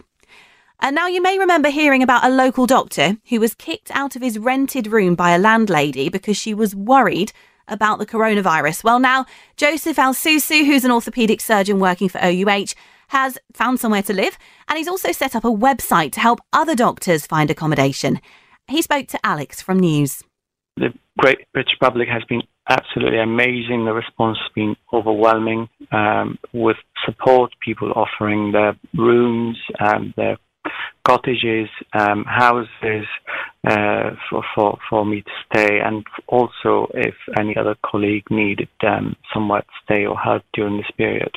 And 0.79 0.95
now 0.95 1.07
you 1.07 1.21
may 1.21 1.37
remember 1.37 1.69
hearing 1.69 2.01
about 2.01 2.23
a 2.23 2.29
local 2.29 2.65
doctor 2.65 3.17
who 3.29 3.41
was 3.41 3.55
kicked 3.55 3.91
out 3.93 4.15
of 4.15 4.21
his 4.21 4.39
rented 4.39 4.87
room 4.87 5.15
by 5.15 5.31
a 5.31 5.39
landlady 5.39 6.07
because 6.07 6.37
she 6.37 6.53
was 6.53 6.73
worried 6.73 7.33
about 7.67 7.99
the 7.99 8.05
coronavirus. 8.05 8.83
Well, 8.83 8.99
now 8.99 9.25
Joseph 9.57 9.97
Alsousou, 9.97 10.65
who's 10.65 10.85
an 10.85 10.91
orthopaedic 10.91 11.41
surgeon 11.41 11.79
working 11.79 12.09
for 12.09 12.19
OUH, 12.19 12.73
has 13.09 13.37
found 13.53 13.79
somewhere 13.79 14.01
to 14.03 14.13
live 14.13 14.37
and 14.67 14.77
he's 14.77 14.87
also 14.87 15.11
set 15.11 15.35
up 15.35 15.45
a 15.45 15.49
website 15.49 16.11
to 16.13 16.19
help 16.19 16.39
other 16.51 16.75
doctors 16.75 17.25
find 17.25 17.51
accommodation. 17.51 18.19
He 18.67 18.81
spoke 18.81 19.07
to 19.09 19.19
Alex 19.23 19.61
from 19.61 19.79
News. 19.79 20.23
The 20.77 20.93
Great 21.17 21.39
British 21.53 21.77
public 21.79 22.09
has 22.09 22.23
been 22.27 22.41
absolutely 22.69 23.19
amazing. 23.19 23.85
The 23.85 23.93
response 23.93 24.37
has 24.41 24.51
been 24.53 24.75
overwhelming 24.91 25.69
um, 25.91 26.37
with 26.51 26.77
support, 27.05 27.51
people 27.63 27.91
offering 27.95 28.51
their 28.51 28.75
rooms, 28.93 29.57
and 29.79 30.13
their 30.17 30.37
cottages, 31.07 31.69
um, 31.93 32.25
houses 32.25 33.05
uh, 33.67 34.11
for, 34.29 34.43
for, 34.55 34.77
for 34.89 35.05
me 35.05 35.21
to 35.21 35.31
stay, 35.51 35.79
and 35.83 36.03
also 36.27 36.87
if 36.93 37.15
any 37.39 37.55
other 37.57 37.75
colleague 37.85 38.25
needed 38.29 38.69
um, 38.85 39.15
somewhere 39.33 39.61
to 39.61 39.67
stay 39.83 40.05
or 40.05 40.17
help 40.17 40.43
during 40.53 40.77
this 40.77 40.91
period. 40.97 41.31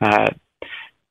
Uh, 0.00 0.26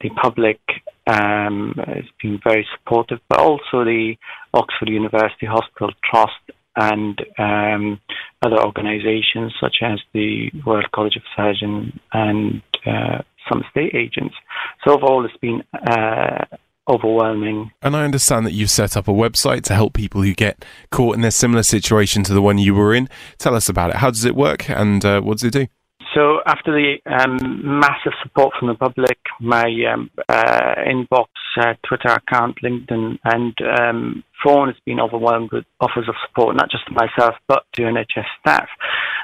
the 0.01 0.10
public 0.21 0.60
um, 1.08 1.73
has 1.77 2.03
been 2.21 2.39
very 2.43 2.67
supportive, 2.77 3.19
but 3.29 3.39
also 3.39 3.84
the 3.86 4.15
Oxford 4.53 4.89
University 4.89 5.45
Hospital 5.45 5.91
Trust 6.03 6.51
and 6.75 7.19
um, 7.38 7.99
other 8.41 8.60
organisations 8.60 9.53
such 9.62 9.77
as 9.82 9.99
the 10.13 10.49
Royal 10.65 10.84
College 10.93 11.15
of 11.15 11.23
Surgeons 11.36 11.93
and 12.12 12.62
uh, 12.86 13.21
some 13.51 13.63
state 13.71 13.93
agents. 13.95 14.36
So 14.84 14.93
overall, 14.95 15.25
it's 15.25 15.38
been 15.38 15.63
uh, 15.73 16.45
overwhelming. 16.88 17.72
And 17.82 17.96
I 17.96 18.04
understand 18.04 18.46
that 18.46 18.54
you've 18.54 18.69
set 18.69 18.98
up 18.98 19.08
a 19.08 19.12
website 19.12 19.63
to 19.63 19.76
help 19.76 19.93
people 19.93 20.22
who 20.22 20.34
get 20.34 20.65
caught 20.91 21.15
in 21.15 21.24
a 21.24 21.32
similar 21.32 21.63
situation 21.63 22.24
to 22.24 22.34
the 22.34 22.41
one 22.41 22.58
you 22.58 22.76
were 22.76 22.93
in. 22.93 23.10
Tell 23.38 23.56
us 23.56 23.69
about 23.69 23.91
it. 23.91 23.98
How 23.98 24.10
does 24.10 24.26
it 24.26 24.36
work, 24.36 24.69
and 24.69 25.04
uh, 25.04 25.22
what 25.22 25.39
does 25.39 25.43
it 25.43 25.54
do? 25.54 25.67
So 26.13 26.41
after 26.46 26.72
the 26.72 26.98
um, 27.12 27.80
massive 27.80 28.13
support 28.22 28.54
from 28.60 28.67
the 28.67 28.76
public, 28.76 29.17
my 29.39 29.65
um, 29.91 30.12
uh, 30.30 30.76
inbox, 30.88 31.28
uh, 31.60 31.74
Twitter 31.88 32.10
account, 32.10 32.58
LinkedIn, 32.63 33.17
and 33.24 33.54
um, 33.80 34.24
phone 34.43 34.67
has 34.67 34.78
been 34.86 35.00
overwhelmed 35.00 35.52
with 35.52 35.65
offers 35.80 36.08
of 36.08 36.15
support, 36.28 36.56
not 36.56 36.69
just 36.69 36.86
to 36.88 36.93
myself, 36.93 37.36
but 37.48 37.63
to 37.74 37.84
NHS 37.84 38.26
staff. 38.41 38.67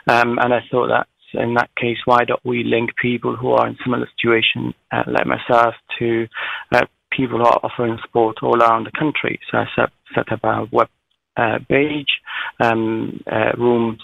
Um, 0.08 0.40
and 0.40 0.52
I 0.52 0.62
thought 0.72 0.88
that 0.88 1.08
in 1.34 1.54
that 1.56 1.70
case, 1.76 1.98
why 2.06 2.26
don't 2.26 2.44
we 2.44 2.64
link 2.64 2.92
people 3.02 3.36
who 3.36 3.52
are 3.52 3.68
in 3.68 3.78
similar 3.84 4.08
situation, 4.16 4.74
uh, 4.92 5.04
like 5.08 5.28
myself, 5.28 5.76
to 6.00 6.28
people 7.12 7.42
are 7.42 7.60
offering 7.64 7.98
support 8.02 8.38
all 8.42 8.62
around 8.62 8.86
the 8.86 8.92
country? 8.98 9.40
So 9.52 9.58
I 9.58 9.66
set, 9.76 9.90
set 10.16 10.32
up 10.32 10.44
a 10.44 10.68
web 10.72 10.90
uh, 11.38 11.60
page, 11.68 12.10
um, 12.60 13.22
uh, 13.32 13.52
rooms 13.58 14.02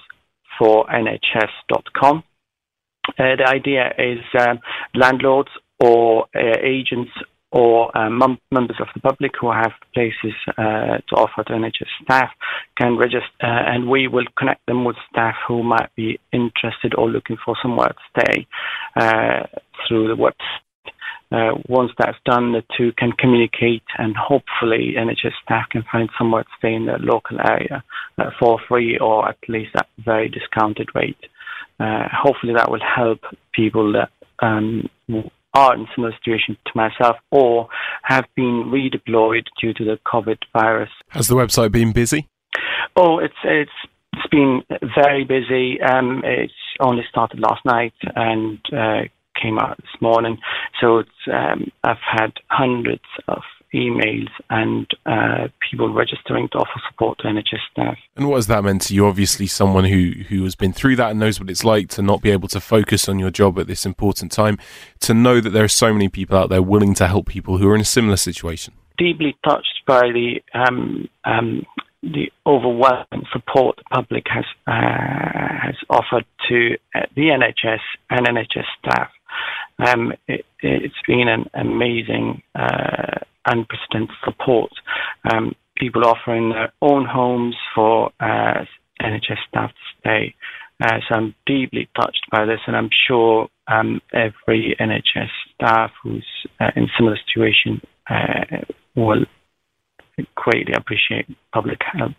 for 0.58 0.86
nhs.com 0.88 2.24
uh, 3.20 3.36
the 3.38 3.48
idea 3.48 3.94
is 3.98 4.20
um, 4.39 4.60
landlords 4.94 5.50
or 5.80 6.26
uh, 6.36 6.58
agents 6.62 7.12
or 7.52 7.96
um, 7.98 8.18
mem- 8.18 8.39
members 8.52 8.78
of 8.82 8.88
the 8.94 9.00
public 9.00 9.32
who 9.39 9.52
have 9.52 9.72
places 9.94 10.34
uh, 10.58 10.98
to 11.08 11.15
offer 11.15 11.44
to 11.44 11.54
NHS 11.54 11.88
staff 12.04 12.30
can 12.78 12.98
register, 12.98 13.28
uh, 13.41 13.46
and 13.46 13.89
we 13.89 14.08
will 14.08 14.26
connect 14.38 14.65
them 14.65 14.84
with 14.84 14.98
staff 15.10 15.36
who 15.48 15.63
might 15.63 15.89
be 15.96 16.20
interested 16.34 16.94
or 16.98 17.10
looking 17.10 17.38
for 17.46 17.56
somewhere 17.62 17.89
to 17.89 18.22
stay 18.22 18.48
uh, 18.98 19.44
through 19.88 20.08
the 20.10 20.15
website. 20.15 20.64
Uh, 21.36 21.52
once 21.67 21.91
that's 21.98 22.17
done, 22.24 22.54
the 22.54 22.63
two 22.78 22.93
can 22.98 23.12
communicate, 23.12 23.84
and 23.98 24.15
hopefully, 24.15 24.93
NHS 24.98 25.34
staff 25.43 25.65
can 25.69 25.84
find 25.91 26.10
somewhere 26.17 26.43
to 26.43 26.50
stay 26.58 26.74
in 26.74 26.86
the 26.86 26.98
local 27.00 27.38
area 27.45 27.84
uh, 28.17 28.30
for 28.39 28.58
free 28.69 28.98
or 28.98 29.28
at 29.28 29.38
least 29.50 29.71
at 29.76 29.88
very 29.98 30.30
discounted 30.30 30.88
rate. 30.95 31.17
Uh, 31.78 32.08
hopefully 32.10 32.54
that 32.54 32.71
will 32.71 32.80
help 32.80 33.19
people 33.54 33.91
that 33.91 34.10
um, 34.39 34.89
are 35.54 35.76
in 35.76 35.86
similar 35.93 36.13
situation 36.13 36.56
to 36.65 36.71
myself 36.74 37.17
or 37.32 37.67
have 38.04 38.26
been 38.38 38.71
redeployed 38.74 39.43
due 39.60 39.74
to 39.74 39.84
the 39.84 40.00
COVID 40.08 40.38
virus. 40.54 40.89
Has 41.10 41.28
the 41.28 41.36
website 41.36 41.74
been 41.74 41.91
busy? 41.91 42.30
Oh, 42.95 43.19
it's 43.19 43.34
it's 43.43 43.71
it's 44.13 44.28
been 44.32 44.63
very 44.95 45.26
busy. 45.26 45.82
Um, 45.82 46.21
it's 46.24 46.54
only 46.80 47.04
started 47.10 47.41
last 47.41 47.65
night 47.65 47.93
and 48.15 48.60
uh, 48.71 49.02
came 49.41 49.60
out 49.60 49.78
this 49.78 50.02
morning. 50.02 50.38
So 50.82 51.00
it's 51.00 51.10
um, 51.32 51.71
I've 51.84 51.98
had 52.02 52.34
hundreds 52.50 53.04
of 53.28 53.41
emails 53.76 54.30
and 54.50 54.88
uh, 55.06 55.48
people 55.69 55.93
registering 55.93 56.48
to 56.50 56.58
offer 56.60 56.82
support 56.89 57.19
to 57.19 57.26
NHS 57.26 57.60
staff. 57.71 57.98
And 58.15 58.28
what 58.28 58.38
has 58.38 58.48
that 58.48 58.63
meant 58.63 58.84
to 58.84 58.95
you? 58.95 59.06
Obviously, 59.06 59.48
someone 59.48 59.86
who, 59.86 60.12
who 60.30 60.43
has 60.43 60.56
been 60.56 60.74
through 60.74 60.95
that 60.95 61.12
and 61.12 61.19
knows 61.19 61.39
what 61.39 61.50
it's 61.50 61.63
like 61.63 61.89
to 61.89 62.02
not 62.02 62.21
be 62.21 62.32
able 62.32 62.48
to 62.50 62.60
focus 62.60 63.10
on 63.10 63.19
your 63.19 63.32
job 63.32 63.60
at 63.60 63.67
this 63.67 63.86
important 63.86 64.32
time, 64.32 64.58
to 65.02 65.13
know 65.13 65.41
that 65.41 65.50
there 65.50 65.63
are 65.63 65.69
so 65.69 65.91
many 65.91 66.08
people 66.08 66.38
out 66.38 66.50
there 66.50 66.62
willing 66.62 66.93
to 66.95 67.08
help 67.08 67.28
people 67.28 67.58
who 67.58 67.67
are 67.69 67.76
in 67.76 67.82
a 67.82 67.86
similar 67.86 68.17
situation. 68.17 68.74
Deeply 68.98 69.36
touched 69.43 69.82
by 69.86 70.10
the 70.12 70.41
um, 70.54 71.10
um, 71.26 71.65
the 72.02 72.32
overwhelming 72.45 73.26
support 73.34 73.78
the 73.78 73.84
public 73.91 74.26
has 74.30 74.45
uh, 74.67 74.71
has 74.71 75.76
offered 75.89 76.26
to 76.48 76.78
uh, 76.93 77.02
the 77.15 77.24
NHS 77.24 77.80
and 78.10 78.28
NHS 78.28 78.65
staff. 78.80 79.10
Um, 79.80 80.13
it, 80.28 80.45
has 80.62 80.91
been 81.08 81.28
an 81.28 81.50
amazing, 81.54 82.41
uh, 82.56 83.19
unprecedented 83.45 84.15
support. 84.24 84.71
Um, 85.32 85.56
people 85.78 86.06
offering 86.06 86.50
their 86.50 86.71
own 86.82 87.06
homes 87.06 87.56
for 87.74 88.12
uh, 88.19 88.65
NHS 89.02 89.38
staff 89.50 89.69
to 89.71 90.00
stay. 90.00 90.36
Uh, 90.82 91.00
so 91.08 91.15
I'm 91.15 91.36
deeply 91.45 91.89
touched 91.95 92.26
by 92.32 92.45
this, 92.45 92.60
and 92.67 92.76
I'm 92.76 92.89
sure 93.08 93.48
um, 93.67 94.02
every 94.13 94.76
NHS 94.80 95.30
staff 95.54 95.91
who's 96.02 96.26
uh, 96.60 96.71
in 96.76 96.88
similar 96.98 97.17
situation 97.28 97.82
will 98.95 99.26
greatly 100.36 100.74
appreciate 100.74 101.28
public 101.54 101.80
help. 101.91 102.13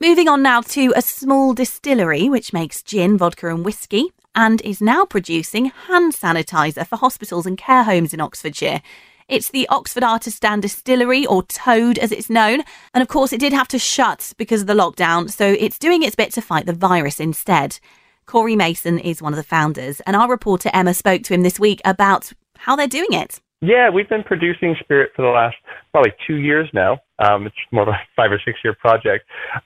Moving 0.00 0.28
on 0.28 0.42
now 0.42 0.60
to 0.60 0.92
a 0.96 1.02
small 1.02 1.54
distillery 1.54 2.28
which 2.28 2.52
makes 2.52 2.82
gin, 2.82 3.16
vodka, 3.16 3.48
and 3.48 3.64
whiskey 3.64 4.10
and 4.34 4.60
is 4.62 4.80
now 4.80 5.04
producing 5.04 5.66
hand 5.66 6.12
sanitizer 6.12 6.86
for 6.86 6.96
hospitals 6.96 7.46
and 7.46 7.58
care 7.58 7.84
homes 7.84 8.14
in 8.14 8.20
Oxfordshire. 8.20 8.82
It's 9.28 9.48
the 9.48 9.66
Oxford 9.68 10.02
Artisan 10.02 10.60
Distillery, 10.60 11.24
or 11.24 11.42
Toad 11.44 11.98
as 11.98 12.12
it's 12.12 12.28
known. 12.28 12.62
And 12.92 13.02
of 13.02 13.08
course, 13.08 13.32
it 13.32 13.40
did 13.40 13.52
have 13.52 13.68
to 13.68 13.78
shut 13.78 14.34
because 14.36 14.60
of 14.60 14.66
the 14.66 14.74
lockdown, 14.74 15.30
so 15.30 15.46
it's 15.58 15.78
doing 15.78 16.02
its 16.02 16.14
bit 16.14 16.32
to 16.34 16.42
fight 16.42 16.66
the 16.66 16.74
virus 16.74 17.20
instead. 17.20 17.78
Cory 18.26 18.56
Mason 18.56 18.98
is 18.98 19.22
one 19.22 19.32
of 19.32 19.38
the 19.38 19.42
founders, 19.42 20.00
and 20.00 20.14
our 20.14 20.28
reporter 20.28 20.70
Emma 20.72 20.94
spoke 20.94 21.22
to 21.22 21.34
him 21.34 21.42
this 21.42 21.58
week 21.58 21.80
about 21.84 22.32
how 22.58 22.76
they're 22.76 22.86
doing 22.86 23.12
it. 23.12 23.40
Yeah, 23.60 23.88
we've 23.88 24.08
been 24.08 24.24
producing 24.24 24.76
spirit 24.80 25.12
for 25.16 25.22
the 25.22 25.28
last 25.28 25.56
probably 25.90 26.12
two 26.26 26.36
years 26.36 26.68
now. 26.74 26.98
Um, 27.18 27.46
it's 27.46 27.56
more 27.72 27.84
of 27.84 27.88
a 27.88 27.98
five 28.14 28.30
or 28.30 28.40
six 28.44 28.58
year 28.62 28.74
project, 28.74 29.24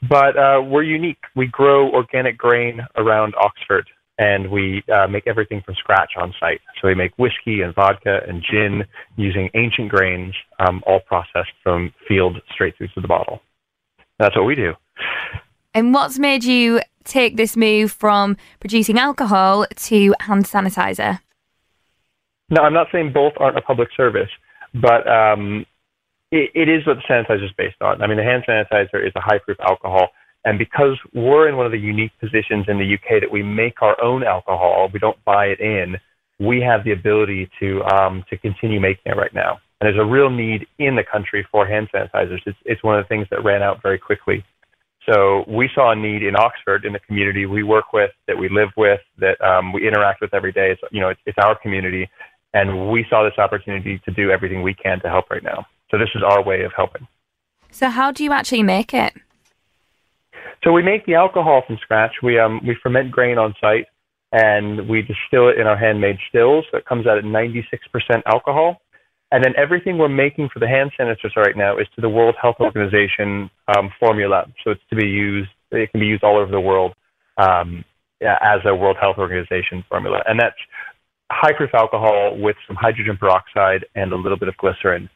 but 0.08 0.36
uh, 0.36 0.60
we're 0.62 0.84
unique. 0.84 1.18
We 1.34 1.46
grow 1.46 1.90
organic 1.90 2.38
grain 2.38 2.80
around 2.96 3.34
Oxford, 3.40 3.88
and 4.18 4.50
we 4.50 4.82
uh, 4.92 5.06
make 5.06 5.26
everything 5.26 5.62
from 5.64 5.74
scratch 5.76 6.12
on 6.20 6.34
site. 6.40 6.60
So 6.80 6.88
we 6.88 6.94
make 6.94 7.16
whiskey 7.18 7.62
and 7.62 7.74
vodka 7.74 8.20
and 8.26 8.42
gin 8.42 8.84
using 9.16 9.48
ancient 9.54 9.90
grains, 9.90 10.34
um, 10.58 10.82
all 10.86 11.00
processed 11.00 11.52
from 11.62 11.92
field 12.06 12.36
straight 12.52 12.76
through 12.76 12.88
to 12.88 13.00
the 13.00 13.08
bottle. 13.08 13.40
That's 14.18 14.36
what 14.36 14.44
we 14.44 14.56
do. 14.56 14.74
And 15.74 15.94
what's 15.94 16.18
made 16.18 16.42
you 16.42 16.80
take 17.04 17.36
this 17.36 17.56
move 17.56 17.92
from 17.92 18.36
producing 18.58 18.98
alcohol 18.98 19.66
to 19.74 20.14
hand 20.20 20.44
sanitizer? 20.44 21.20
No, 22.50 22.62
I'm 22.62 22.74
not 22.74 22.88
saying 22.90 23.12
both 23.12 23.34
aren't 23.38 23.56
a 23.56 23.60
public 23.60 23.88
service, 23.96 24.30
but 24.74 25.06
um, 25.06 25.64
it, 26.32 26.50
it 26.54 26.68
is 26.68 26.86
what 26.86 26.96
the 26.96 27.02
sanitizer 27.08 27.44
is 27.44 27.52
based 27.56 27.80
on. 27.80 28.02
I 28.02 28.06
mean, 28.06 28.16
the 28.16 28.24
hand 28.24 28.44
sanitizer 28.48 29.06
is 29.06 29.12
a 29.14 29.20
high 29.20 29.38
proof 29.38 29.58
alcohol. 29.60 30.08
And 30.44 30.58
because 30.58 30.98
we're 31.14 31.48
in 31.48 31.56
one 31.56 31.66
of 31.66 31.72
the 31.72 31.78
unique 31.78 32.12
positions 32.20 32.66
in 32.68 32.78
the 32.78 32.94
UK 32.94 33.20
that 33.20 33.30
we 33.30 33.42
make 33.42 33.82
our 33.82 34.00
own 34.02 34.22
alcohol, 34.22 34.88
we 34.92 34.98
don't 34.98 35.22
buy 35.24 35.46
it 35.46 35.60
in, 35.60 35.96
we 36.38 36.60
have 36.60 36.84
the 36.84 36.92
ability 36.92 37.50
to, 37.60 37.82
um, 37.84 38.24
to 38.30 38.38
continue 38.38 38.80
making 38.80 39.12
it 39.12 39.16
right 39.16 39.34
now. 39.34 39.58
And 39.80 39.86
there's 39.86 40.00
a 40.00 40.10
real 40.10 40.30
need 40.30 40.66
in 40.78 40.96
the 40.96 41.04
country 41.04 41.46
for 41.50 41.66
hand 41.66 41.88
sanitizers. 41.92 42.40
It's, 42.46 42.58
it's 42.64 42.82
one 42.82 42.98
of 42.98 43.04
the 43.04 43.08
things 43.08 43.26
that 43.30 43.44
ran 43.44 43.62
out 43.62 43.82
very 43.82 43.98
quickly. 43.98 44.44
So 45.08 45.44
we 45.48 45.68
saw 45.74 45.92
a 45.92 45.96
need 45.96 46.22
in 46.22 46.36
Oxford, 46.36 46.84
in 46.84 46.92
the 46.92 46.98
community 47.00 47.46
we 47.46 47.62
work 47.62 47.92
with, 47.92 48.10
that 48.26 48.36
we 48.36 48.48
live 48.48 48.68
with, 48.76 49.00
that 49.18 49.40
um, 49.40 49.72
we 49.72 49.86
interact 49.86 50.20
with 50.20 50.34
every 50.34 50.52
day. 50.52 50.72
It's, 50.72 50.80
you 50.92 51.00
know, 51.00 51.08
it's, 51.08 51.20
it's 51.26 51.38
our 51.38 51.58
community 51.58 52.08
and 52.54 52.90
we 52.90 53.04
saw 53.10 53.24
this 53.24 53.38
opportunity 53.38 54.00
to 54.04 54.10
do 54.10 54.30
everything 54.30 54.62
we 54.62 54.74
can 54.74 55.00
to 55.00 55.08
help 55.08 55.30
right 55.30 55.42
now. 55.42 55.66
So 55.90 55.98
this 55.98 56.08
is 56.14 56.22
our 56.22 56.42
way 56.42 56.62
of 56.62 56.72
helping. 56.74 57.06
So 57.70 57.88
how 57.90 58.12
do 58.12 58.24
you 58.24 58.32
actually 58.32 58.62
make 58.62 58.94
it? 58.94 59.14
So 60.64 60.72
we 60.72 60.82
make 60.82 61.06
the 61.06 61.14
alcohol 61.14 61.62
from 61.66 61.78
scratch. 61.82 62.12
We 62.22 62.38
um 62.38 62.60
we 62.66 62.76
ferment 62.82 63.10
grain 63.10 63.38
on 63.38 63.54
site 63.60 63.86
and 64.32 64.88
we 64.88 65.02
distill 65.02 65.48
it 65.48 65.58
in 65.58 65.66
our 65.66 65.76
handmade 65.76 66.18
stills. 66.28 66.64
It 66.72 66.84
comes 66.84 67.06
out 67.06 67.18
at 67.18 67.24
96% 67.24 67.62
alcohol. 68.26 68.80
And 69.30 69.44
then 69.44 69.52
everything 69.56 69.98
we're 69.98 70.08
making 70.08 70.48
for 70.52 70.58
the 70.58 70.68
hand 70.68 70.90
sanitizers 70.98 71.36
right 71.36 71.56
now 71.56 71.78
is 71.78 71.86
to 71.94 72.00
the 72.00 72.08
World 72.08 72.34
Health 72.40 72.56
Organization 72.60 73.50
um, 73.76 73.90
formula. 74.00 74.46
So 74.64 74.70
it's 74.70 74.80
to 74.90 74.96
be 74.96 75.06
used. 75.06 75.50
It 75.70 75.90
can 75.90 76.00
be 76.00 76.06
used 76.06 76.24
all 76.24 76.38
over 76.38 76.50
the 76.50 76.60
world 76.60 76.94
um, 77.36 77.84
as 78.22 78.60
a 78.64 78.74
World 78.74 78.96
Health 79.00 79.16
Organization 79.18 79.84
formula, 79.88 80.22
and 80.26 80.40
that's 80.40 80.56
high 81.30 81.52
proof 81.52 81.70
alcohol 81.74 82.38
with 82.38 82.56
some 82.66 82.76
hydrogen 82.76 83.18
peroxide 83.18 83.84
and 83.94 84.12
a 84.12 84.16
little 84.16 84.38
bit 84.38 84.48
of 84.48 84.56
glycerin. 84.56 85.10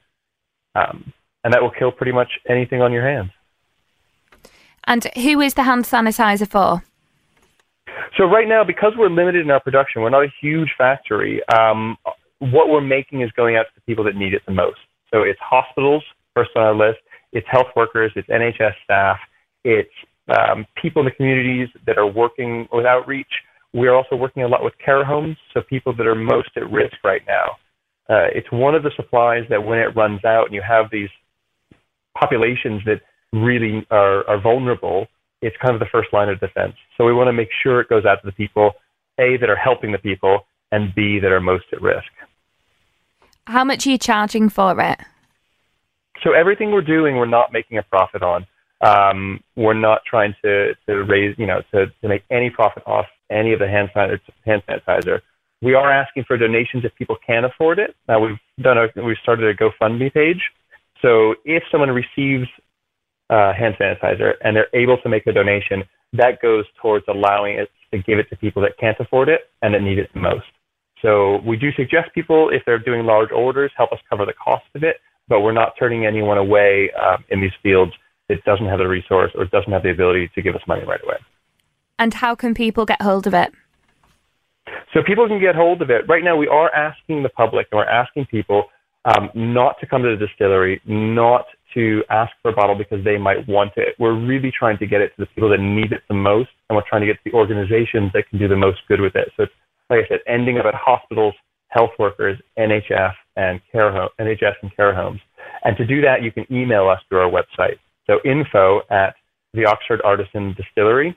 Um, 0.74 1.12
and 1.44 1.52
that 1.52 1.62
will 1.62 1.70
kill 1.70 1.90
pretty 1.90 2.12
much 2.12 2.28
anything 2.48 2.82
on 2.82 2.92
your 2.92 3.06
hands. 3.06 3.30
And 4.86 5.04
who 5.14 5.40
is 5.40 5.54
the 5.54 5.62
hand 5.62 5.84
sanitizer 5.84 6.48
for? 6.48 6.82
So 8.16 8.24
right 8.24 8.48
now, 8.48 8.64
because 8.64 8.92
we're 8.96 9.10
limited 9.10 9.44
in 9.44 9.50
our 9.50 9.60
production, 9.60 10.02
we're 10.02 10.10
not 10.10 10.24
a 10.24 10.32
huge 10.40 10.70
factory. 10.76 11.40
Um, 11.48 11.96
what 12.38 12.68
we're 12.68 12.80
making 12.80 13.22
is 13.22 13.30
going 13.32 13.56
out 13.56 13.62
to 13.62 13.72
the 13.74 13.80
people 13.82 14.04
that 14.04 14.16
need 14.16 14.34
it 14.34 14.42
the 14.46 14.52
most. 14.52 14.78
So 15.12 15.22
it's 15.22 15.38
hospitals 15.40 16.02
first 16.34 16.50
on 16.56 16.62
our 16.62 16.74
list. 16.74 16.98
It's 17.32 17.46
health 17.50 17.68
workers. 17.76 18.12
It's 18.16 18.28
NHS 18.28 18.74
staff. 18.84 19.18
It's 19.64 19.90
um, 20.28 20.66
people 20.80 21.00
in 21.00 21.06
the 21.06 21.12
communities 21.12 21.68
that 21.86 21.98
are 21.98 22.06
working 22.06 22.68
with 22.72 22.86
outreach. 22.86 23.30
We're 23.72 23.94
also 23.94 24.16
working 24.16 24.42
a 24.42 24.48
lot 24.48 24.62
with 24.62 24.74
care 24.84 25.04
homes, 25.04 25.36
so 25.54 25.62
people 25.62 25.94
that 25.96 26.06
are 26.06 26.14
most 26.14 26.50
at 26.56 26.70
risk 26.70 26.96
right 27.04 27.22
now. 27.26 27.56
Uh, 28.10 28.28
it's 28.34 28.50
one 28.52 28.74
of 28.74 28.82
the 28.82 28.90
supplies 28.96 29.44
that 29.48 29.64
when 29.64 29.78
it 29.78 29.96
runs 29.96 30.24
out 30.24 30.46
and 30.46 30.54
you 30.54 30.60
have 30.60 30.86
these 30.90 31.08
populations 32.18 32.82
that 32.84 33.00
really 33.32 33.86
are, 33.90 34.28
are 34.28 34.40
vulnerable, 34.40 35.06
it's 35.40 35.56
kind 35.60 35.74
of 35.74 35.80
the 35.80 35.86
first 35.90 36.12
line 36.12 36.28
of 36.28 36.38
defense. 36.40 36.74
So 36.96 37.04
we 37.04 37.12
want 37.12 37.28
to 37.28 37.32
make 37.32 37.48
sure 37.62 37.80
it 37.80 37.88
goes 37.88 38.04
out 38.04 38.20
to 38.22 38.26
the 38.26 38.32
people, 38.32 38.72
A, 39.18 39.36
that 39.38 39.50
are 39.50 39.56
helping 39.56 39.92
the 39.92 39.98
people, 39.98 40.46
and 40.70 40.94
B, 40.94 41.18
that 41.20 41.32
are 41.32 41.40
most 41.40 41.64
at 41.72 41.82
risk. 41.82 42.08
How 43.46 43.64
much 43.64 43.86
are 43.86 43.90
you 43.90 43.98
charging 43.98 44.48
for 44.48 44.80
it? 44.80 45.00
So 46.22 46.32
everything 46.32 46.70
we're 46.70 46.82
doing, 46.82 47.16
we're 47.16 47.26
not 47.26 47.52
making 47.52 47.78
a 47.78 47.82
profit 47.82 48.22
on. 48.22 48.46
Um, 48.80 49.42
we're 49.56 49.74
not 49.74 50.02
trying 50.04 50.34
to, 50.44 50.74
to 50.86 51.04
raise, 51.04 51.36
you 51.38 51.46
know, 51.46 51.62
to, 51.72 51.86
to 51.86 52.08
make 52.08 52.22
any 52.30 52.50
profit 52.50 52.82
off 52.86 53.06
any 53.30 53.52
of 53.52 53.58
the 53.58 53.68
hand 53.68 53.90
sanitizer. 53.94 55.20
We 55.60 55.74
are 55.74 55.90
asking 55.90 56.24
for 56.24 56.36
donations 56.36 56.84
if 56.84 56.94
people 56.96 57.16
can 57.24 57.44
afford 57.44 57.78
it. 57.78 57.94
Now 58.08 58.20
we've 58.20 58.38
done 58.60 58.78
a, 58.78 58.88
we've 59.02 59.16
started 59.22 59.48
a 59.48 59.54
GoFundMe 59.54 60.12
page. 60.12 60.42
So 61.00 61.34
if 61.44 61.62
someone 61.70 61.90
receives 61.90 62.48
uh, 63.32 63.52
hand 63.54 63.74
sanitizer 63.80 64.34
and 64.42 64.54
they're 64.54 64.74
able 64.74 64.98
to 64.98 65.08
make 65.08 65.26
a 65.26 65.32
donation, 65.32 65.82
that 66.12 66.42
goes 66.42 66.64
towards 66.80 67.04
allowing 67.08 67.58
us 67.58 67.68
to 67.92 67.98
give 67.98 68.18
it 68.18 68.28
to 68.30 68.36
people 68.36 68.60
that 68.62 68.72
can't 68.78 68.98
afford 69.00 69.28
it 69.28 69.42
and 69.62 69.74
that 69.74 69.82
need 69.82 69.98
it 69.98 70.10
the 70.12 70.20
most. 70.20 70.44
So 71.00 71.40
we 71.46 71.56
do 71.56 71.72
suggest 71.72 72.14
people, 72.14 72.50
if 72.50 72.62
they're 72.64 72.78
doing 72.78 73.04
large 73.06 73.32
orders, 73.32 73.72
help 73.76 73.92
us 73.92 73.98
cover 74.08 74.24
the 74.24 74.34
cost 74.34 74.64
of 74.74 74.84
it, 74.84 74.96
but 75.28 75.40
we're 75.40 75.52
not 75.52 75.72
turning 75.78 76.06
anyone 76.06 76.38
away 76.38 76.90
um, 76.92 77.24
in 77.30 77.40
these 77.40 77.56
fields 77.62 77.92
that 78.28 78.44
doesn't 78.44 78.66
have 78.66 78.78
the 78.78 78.86
resource 78.86 79.32
or 79.34 79.46
doesn't 79.46 79.72
have 79.72 79.82
the 79.82 79.90
ability 79.90 80.30
to 80.34 80.42
give 80.42 80.54
us 80.54 80.62
money 80.68 80.84
right 80.86 81.02
away. 81.02 81.16
And 81.98 82.14
how 82.14 82.34
can 82.34 82.54
people 82.54 82.84
get 82.84 83.02
hold 83.02 83.26
of 83.26 83.34
it? 83.34 83.52
So 84.94 85.00
people 85.04 85.26
can 85.26 85.40
get 85.40 85.54
hold 85.54 85.82
of 85.82 85.90
it. 85.90 86.08
Right 86.08 86.22
now, 86.22 86.36
we 86.36 86.48
are 86.48 86.72
asking 86.74 87.22
the 87.22 87.30
public 87.30 87.66
and 87.72 87.78
we're 87.78 87.84
asking 87.84 88.26
people 88.26 88.64
um, 89.04 89.30
not 89.34 89.80
to 89.80 89.86
come 89.86 90.02
to 90.02 90.16
the 90.16 90.26
distillery, 90.26 90.80
not 90.86 91.46
to 91.74 92.02
ask 92.10 92.32
for 92.42 92.50
a 92.50 92.54
bottle 92.54 92.76
because 92.76 93.04
they 93.04 93.18
might 93.18 93.46
want 93.48 93.72
it. 93.76 93.94
We're 93.98 94.18
really 94.18 94.52
trying 94.56 94.78
to 94.78 94.86
get 94.86 95.00
it 95.00 95.08
to 95.16 95.22
the 95.22 95.26
people 95.26 95.50
that 95.50 95.60
need 95.60 95.92
it 95.92 96.02
the 96.08 96.14
most, 96.14 96.50
and 96.68 96.76
we're 96.76 96.88
trying 96.88 97.02
to 97.02 97.06
get 97.06 97.14
to 97.14 97.30
the 97.30 97.36
organizations 97.36 98.10
that 98.14 98.28
can 98.28 98.38
do 98.38 98.48
the 98.48 98.56
most 98.56 98.80
good 98.88 99.00
with 99.00 99.14
it. 99.16 99.28
So 99.36 99.44
it's, 99.44 99.52
like 99.90 100.04
I 100.04 100.08
said, 100.08 100.20
ending 100.26 100.58
up 100.58 100.66
at 100.66 100.74
hospitals, 100.74 101.34
health 101.68 101.90
workers, 101.98 102.38
NHF, 102.58 103.12
and 103.36 103.60
care 103.70 103.92
home, 103.92 104.08
NHS 104.20 104.54
and 104.62 104.74
care 104.76 104.94
homes. 104.94 105.20
And 105.64 105.76
to 105.76 105.86
do 105.86 106.00
that, 106.02 106.22
you 106.22 106.32
can 106.32 106.46
email 106.50 106.88
us 106.88 107.00
through 107.08 107.20
our 107.20 107.30
website. 107.30 107.78
So 108.06 108.18
info 108.24 108.82
at 108.90 109.14
the 109.54 109.64
Oxford 109.64 110.00
Artisan 110.04 110.54
Distillery 110.54 111.16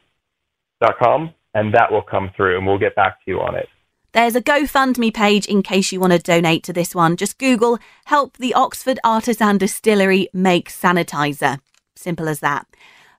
com, 1.01 1.33
and 1.53 1.73
that 1.73 1.91
will 1.91 2.01
come 2.01 2.31
through, 2.35 2.57
and 2.57 2.67
we'll 2.67 2.77
get 2.77 2.95
back 2.95 3.23
to 3.23 3.31
you 3.31 3.39
on 3.39 3.55
it. 3.55 3.67
There's 4.15 4.37
a 4.37 4.41
GoFundMe 4.41 5.13
page 5.13 5.45
in 5.45 5.61
case 5.61 5.91
you 5.91 5.99
want 5.99 6.13
to 6.13 6.19
donate 6.19 6.63
to 6.63 6.71
this 6.71 6.95
one. 6.95 7.17
Just 7.17 7.37
Google 7.37 7.79
Help 8.05 8.37
the 8.37 8.53
Oxford 8.53 8.97
Artisan 9.03 9.57
Distillery 9.57 10.29
Make 10.31 10.69
Sanitizer. 10.69 11.59
Simple 11.97 12.29
as 12.29 12.39
that. 12.39 12.65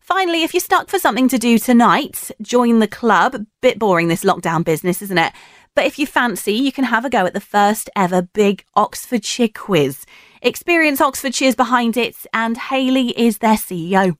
Finally, 0.00 0.42
if 0.42 0.54
you're 0.54 0.60
stuck 0.62 0.88
for 0.88 0.98
something 0.98 1.28
to 1.28 1.36
do 1.36 1.58
tonight, 1.58 2.30
join 2.40 2.78
the 2.78 2.88
club. 2.88 3.44
Bit 3.60 3.78
boring, 3.78 4.08
this 4.08 4.24
lockdown 4.24 4.64
business, 4.64 5.02
isn't 5.02 5.18
it? 5.18 5.34
But 5.74 5.84
if 5.84 5.98
you 5.98 6.06
fancy, 6.06 6.54
you 6.54 6.72
can 6.72 6.84
have 6.84 7.04
a 7.04 7.10
go 7.10 7.26
at 7.26 7.34
the 7.34 7.40
first 7.40 7.90
ever 7.94 8.22
big 8.22 8.64
Oxfordshire 8.74 9.50
quiz. 9.54 10.06
Experience 10.40 11.02
Oxfordshire's 11.02 11.54
behind 11.54 11.98
it, 11.98 12.16
and 12.32 12.56
Hayley 12.56 13.10
is 13.20 13.36
their 13.38 13.56
CEO. 13.56 14.16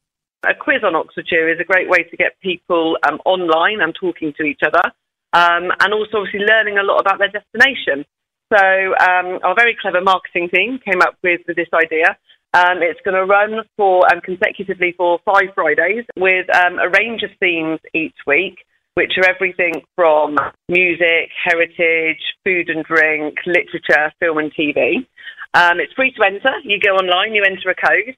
A 0.46 0.54
quiz 0.54 0.84
on 0.84 0.94
Oxfordshire 0.94 1.48
is 1.48 1.58
a 1.58 1.64
great 1.64 1.88
way 1.88 2.02
to 2.02 2.16
get 2.18 2.38
people 2.42 2.98
um, 3.08 3.18
online 3.24 3.80
and 3.80 3.94
talking 3.98 4.34
to 4.36 4.42
each 4.42 4.60
other, 4.62 4.92
um, 5.36 5.68
and 5.80 5.92
also 5.92 6.24
obviously 6.24 6.40
learning 6.40 6.78
a 6.78 6.82
lot 6.82 6.98
about 7.00 7.18
their 7.18 7.28
destination. 7.28 8.06
So 8.48 8.56
um, 8.56 9.38
our 9.44 9.54
very 9.54 9.76
clever 9.80 10.00
marketing 10.00 10.48
team 10.48 10.78
came 10.82 11.02
up 11.02 11.18
with, 11.22 11.40
this 11.46 11.68
idea. 11.74 12.16
Um, 12.54 12.80
it's 12.80 13.00
going 13.04 13.16
to 13.16 13.26
run 13.26 13.60
for 13.76 14.06
um, 14.10 14.22
consecutively 14.22 14.94
for 14.96 15.18
five 15.26 15.52
Fridays 15.54 16.04
with 16.16 16.46
um, 16.56 16.78
a 16.78 16.88
range 16.88 17.22
of 17.22 17.30
themes 17.38 17.80
each 17.92 18.16
week, 18.26 18.64
which 18.94 19.12
are 19.18 19.28
everything 19.28 19.82
from 19.94 20.38
music, 20.70 21.28
heritage, 21.44 22.22
food 22.44 22.70
and 22.70 22.82
drink, 22.84 23.36
literature, 23.44 24.12
film 24.20 24.38
and 24.38 24.52
TV. 24.54 25.04
Um, 25.56 25.80
it's 25.80 25.96
free 25.96 26.12
to 26.12 26.22
enter. 26.22 26.52
You 26.68 26.76
go 26.76 27.00
online, 27.00 27.32
you 27.32 27.40
enter 27.40 27.72
a 27.72 27.74
code, 27.74 28.12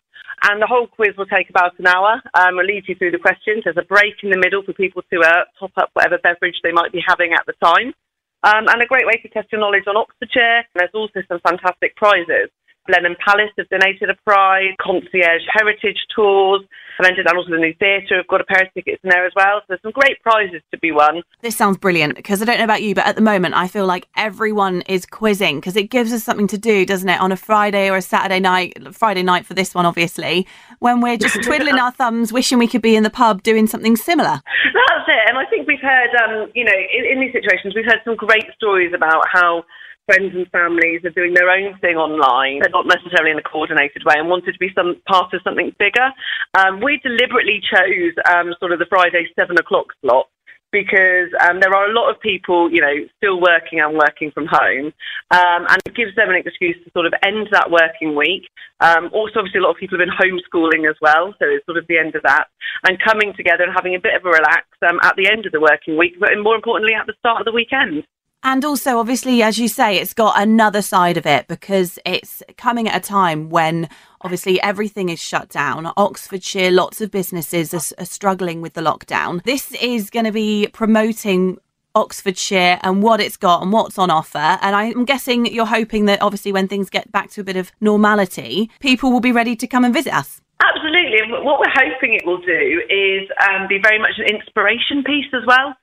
and 0.50 0.60
the 0.60 0.66
whole 0.66 0.88
quiz 0.90 1.14
will 1.16 1.30
take 1.30 1.48
about 1.50 1.78
an 1.78 1.86
hour. 1.86 2.18
Um, 2.34 2.58
we'll 2.58 2.66
lead 2.66 2.90
you 2.90 2.96
through 2.98 3.12
the 3.14 3.22
questions. 3.22 3.62
There's 3.62 3.78
a 3.78 3.86
break 3.86 4.18
in 4.26 4.30
the 4.30 4.42
middle 4.42 4.66
for 4.66 4.72
people 4.72 5.02
to 5.12 5.20
uh, 5.22 5.46
top 5.54 5.70
up 5.78 5.90
whatever 5.94 6.18
beverage 6.18 6.58
they 6.64 6.72
might 6.72 6.90
be 6.90 6.98
having 7.06 7.34
at 7.34 7.46
the 7.46 7.54
time. 7.62 7.94
Um, 8.42 8.66
and 8.66 8.82
a 8.82 8.90
great 8.90 9.06
way 9.06 9.22
to 9.22 9.28
test 9.28 9.52
your 9.52 9.60
knowledge 9.60 9.86
on 9.86 9.96
Oxfordshire. 9.96 10.66
There's 10.74 10.90
also 10.94 11.22
some 11.30 11.38
fantastic 11.46 11.94
prizes. 11.94 12.50
Blenheim 12.88 13.16
Palace 13.24 13.52
have 13.58 13.68
donated 13.68 14.10
a 14.10 14.16
prize, 14.24 14.74
concierge 14.80 15.42
heritage 15.52 15.98
tours, 16.14 16.62
and 16.98 17.28
also 17.28 17.50
the 17.50 17.58
new 17.58 17.74
theatre 17.78 18.16
have 18.16 18.26
got 18.26 18.40
a 18.40 18.44
pair 18.44 18.64
of 18.66 18.74
tickets 18.74 18.98
in 19.04 19.10
there 19.10 19.24
as 19.24 19.32
well. 19.36 19.60
So 19.60 19.64
there's 19.68 19.82
some 19.82 19.92
great 19.92 20.20
prizes 20.22 20.62
to 20.72 20.78
be 20.78 20.90
won. 20.90 21.22
This 21.42 21.56
sounds 21.56 21.78
brilliant 21.78 22.16
because 22.16 22.42
I 22.42 22.44
don't 22.44 22.58
know 22.58 22.64
about 22.64 22.82
you, 22.82 22.94
but 22.94 23.06
at 23.06 23.14
the 23.14 23.22
moment 23.22 23.54
I 23.54 23.68
feel 23.68 23.86
like 23.86 24.08
everyone 24.16 24.82
is 24.82 25.06
quizzing 25.06 25.60
because 25.60 25.76
it 25.76 25.90
gives 25.90 26.12
us 26.12 26.24
something 26.24 26.48
to 26.48 26.58
do, 26.58 26.84
doesn't 26.84 27.08
it, 27.08 27.20
on 27.20 27.30
a 27.30 27.36
Friday 27.36 27.88
or 27.88 27.96
a 27.96 28.02
Saturday 28.02 28.40
night, 28.40 28.94
Friday 28.94 29.22
night 29.22 29.46
for 29.46 29.54
this 29.54 29.74
one, 29.74 29.86
obviously, 29.86 30.46
when 30.80 31.00
we're 31.00 31.16
just 31.16 31.40
twiddling 31.44 31.76
our 31.76 31.92
thumbs, 31.92 32.32
wishing 32.32 32.58
we 32.58 32.66
could 32.66 32.82
be 32.82 32.96
in 32.96 33.04
the 33.04 33.10
pub 33.10 33.42
doing 33.42 33.66
something 33.66 33.96
similar. 33.96 34.40
That's 34.74 35.08
it. 35.08 35.28
And 35.28 35.38
I 35.38 35.44
think 35.46 35.68
we've 35.68 35.80
heard, 35.80 36.10
um, 36.24 36.50
you 36.54 36.64
know, 36.64 36.72
in, 36.72 37.04
in 37.12 37.20
these 37.20 37.32
situations, 37.32 37.74
we've 37.74 37.84
heard 37.84 38.00
some 38.04 38.16
great 38.16 38.46
stories 38.56 38.92
about 38.94 39.24
how 39.30 39.64
friends 40.08 40.32
and 40.32 40.48
families 40.48 41.04
are 41.04 41.12
doing 41.12 41.34
their 41.34 41.52
own 41.52 41.76
thing 41.84 42.00
online, 42.00 42.64
but 42.64 42.72
not 42.72 42.88
necessarily 42.88 43.30
in 43.30 43.38
a 43.38 43.44
coordinated 43.44 44.02
way, 44.08 44.16
and 44.16 44.28
wanted 44.28 44.52
to 44.52 44.58
be 44.58 44.72
some 44.74 44.96
part 45.04 45.34
of 45.34 45.44
something 45.44 45.76
bigger. 45.78 46.08
Um, 46.56 46.80
we 46.80 46.98
deliberately 47.04 47.60
chose 47.60 48.16
um, 48.24 48.56
sort 48.58 48.72
of 48.72 48.78
the 48.78 48.88
Friday 48.88 49.28
seven 49.38 49.60
o'clock 49.60 49.92
slot 50.00 50.32
because 50.70 51.32
um, 51.48 51.60
there 51.60 51.72
are 51.72 51.88
a 51.88 51.94
lot 51.94 52.10
of 52.10 52.20
people, 52.20 52.70
you 52.70 52.80
know, 52.80 52.92
still 53.16 53.40
working 53.40 53.80
and 53.80 53.96
working 53.96 54.30
from 54.32 54.46
home, 54.48 54.92
um, 55.30 55.62
and 55.68 55.80
it 55.84 55.94
gives 55.94 56.14
them 56.16 56.28
an 56.28 56.36
excuse 56.36 56.76
to 56.84 56.90
sort 56.92 57.06
of 57.06 57.12
end 57.24 57.48
that 57.52 57.70
working 57.70 58.14
week. 58.14 58.48
Um, 58.80 59.08
also, 59.12 59.40
obviously, 59.40 59.60
a 59.60 59.62
lot 59.62 59.72
of 59.72 59.80
people 59.80 59.98
have 59.98 60.04
been 60.04 60.16
homeschooling 60.16 60.88
as 60.88 60.96
well, 61.00 61.34
so 61.38 61.48
it's 61.48 61.64
sort 61.64 61.78
of 61.78 61.86
the 61.88 61.98
end 61.98 62.14
of 62.16 62.22
that, 62.24 62.48
and 62.84 63.00
coming 63.00 63.32
together 63.36 63.64
and 63.64 63.72
having 63.72 63.94
a 63.94 64.00
bit 64.00 64.14
of 64.14 64.24
a 64.24 64.28
relax 64.28 64.68
um, 64.88 65.00
at 65.02 65.16
the 65.16 65.28
end 65.28 65.46
of 65.46 65.52
the 65.52 65.60
working 65.60 65.96
week, 65.96 66.16
but 66.20 66.30
more 66.42 66.56
importantly, 66.56 66.94
at 66.94 67.06
the 67.06 67.16
start 67.18 67.40
of 67.40 67.46
the 67.46 67.52
weekend. 67.52 68.04
And 68.42 68.64
also, 68.64 68.98
obviously, 68.98 69.42
as 69.42 69.58
you 69.58 69.66
say, 69.68 69.98
it's 69.98 70.14
got 70.14 70.40
another 70.40 70.80
side 70.80 71.16
of 71.16 71.26
it 71.26 71.48
because 71.48 71.98
it's 72.06 72.42
coming 72.56 72.88
at 72.88 72.96
a 72.96 73.00
time 73.00 73.50
when 73.50 73.88
obviously 74.20 74.62
everything 74.62 75.08
is 75.08 75.20
shut 75.20 75.48
down. 75.48 75.92
Oxfordshire, 75.96 76.70
lots 76.70 77.00
of 77.00 77.10
businesses 77.10 77.74
are, 77.74 78.00
are 78.00 78.06
struggling 78.06 78.60
with 78.60 78.74
the 78.74 78.80
lockdown. 78.80 79.42
This 79.42 79.72
is 79.74 80.08
going 80.08 80.24
to 80.24 80.32
be 80.32 80.68
promoting 80.72 81.58
Oxfordshire 81.96 82.78
and 82.82 83.02
what 83.02 83.20
it's 83.20 83.36
got 83.36 83.60
and 83.62 83.72
what's 83.72 83.98
on 83.98 84.08
offer. 84.08 84.58
And 84.62 84.76
I'm 84.76 85.04
guessing 85.04 85.46
you're 85.46 85.66
hoping 85.66 86.04
that 86.04 86.22
obviously 86.22 86.52
when 86.52 86.68
things 86.68 86.90
get 86.90 87.10
back 87.10 87.30
to 87.30 87.40
a 87.40 87.44
bit 87.44 87.56
of 87.56 87.72
normality, 87.80 88.70
people 88.78 89.10
will 89.10 89.20
be 89.20 89.32
ready 89.32 89.56
to 89.56 89.66
come 89.66 89.84
and 89.84 89.92
visit 89.92 90.14
us. 90.14 90.40
Absolutely. 90.62 91.18
What 91.42 91.58
we're 91.58 91.74
hoping 91.74 92.14
it 92.14 92.24
will 92.24 92.40
do 92.40 92.82
is 92.88 93.28
um, 93.50 93.66
be 93.68 93.80
very 93.82 93.98
much 93.98 94.12
an 94.18 94.26
inspiration 94.26 95.02
piece 95.02 95.26
as 95.34 95.42
well. 95.46 95.74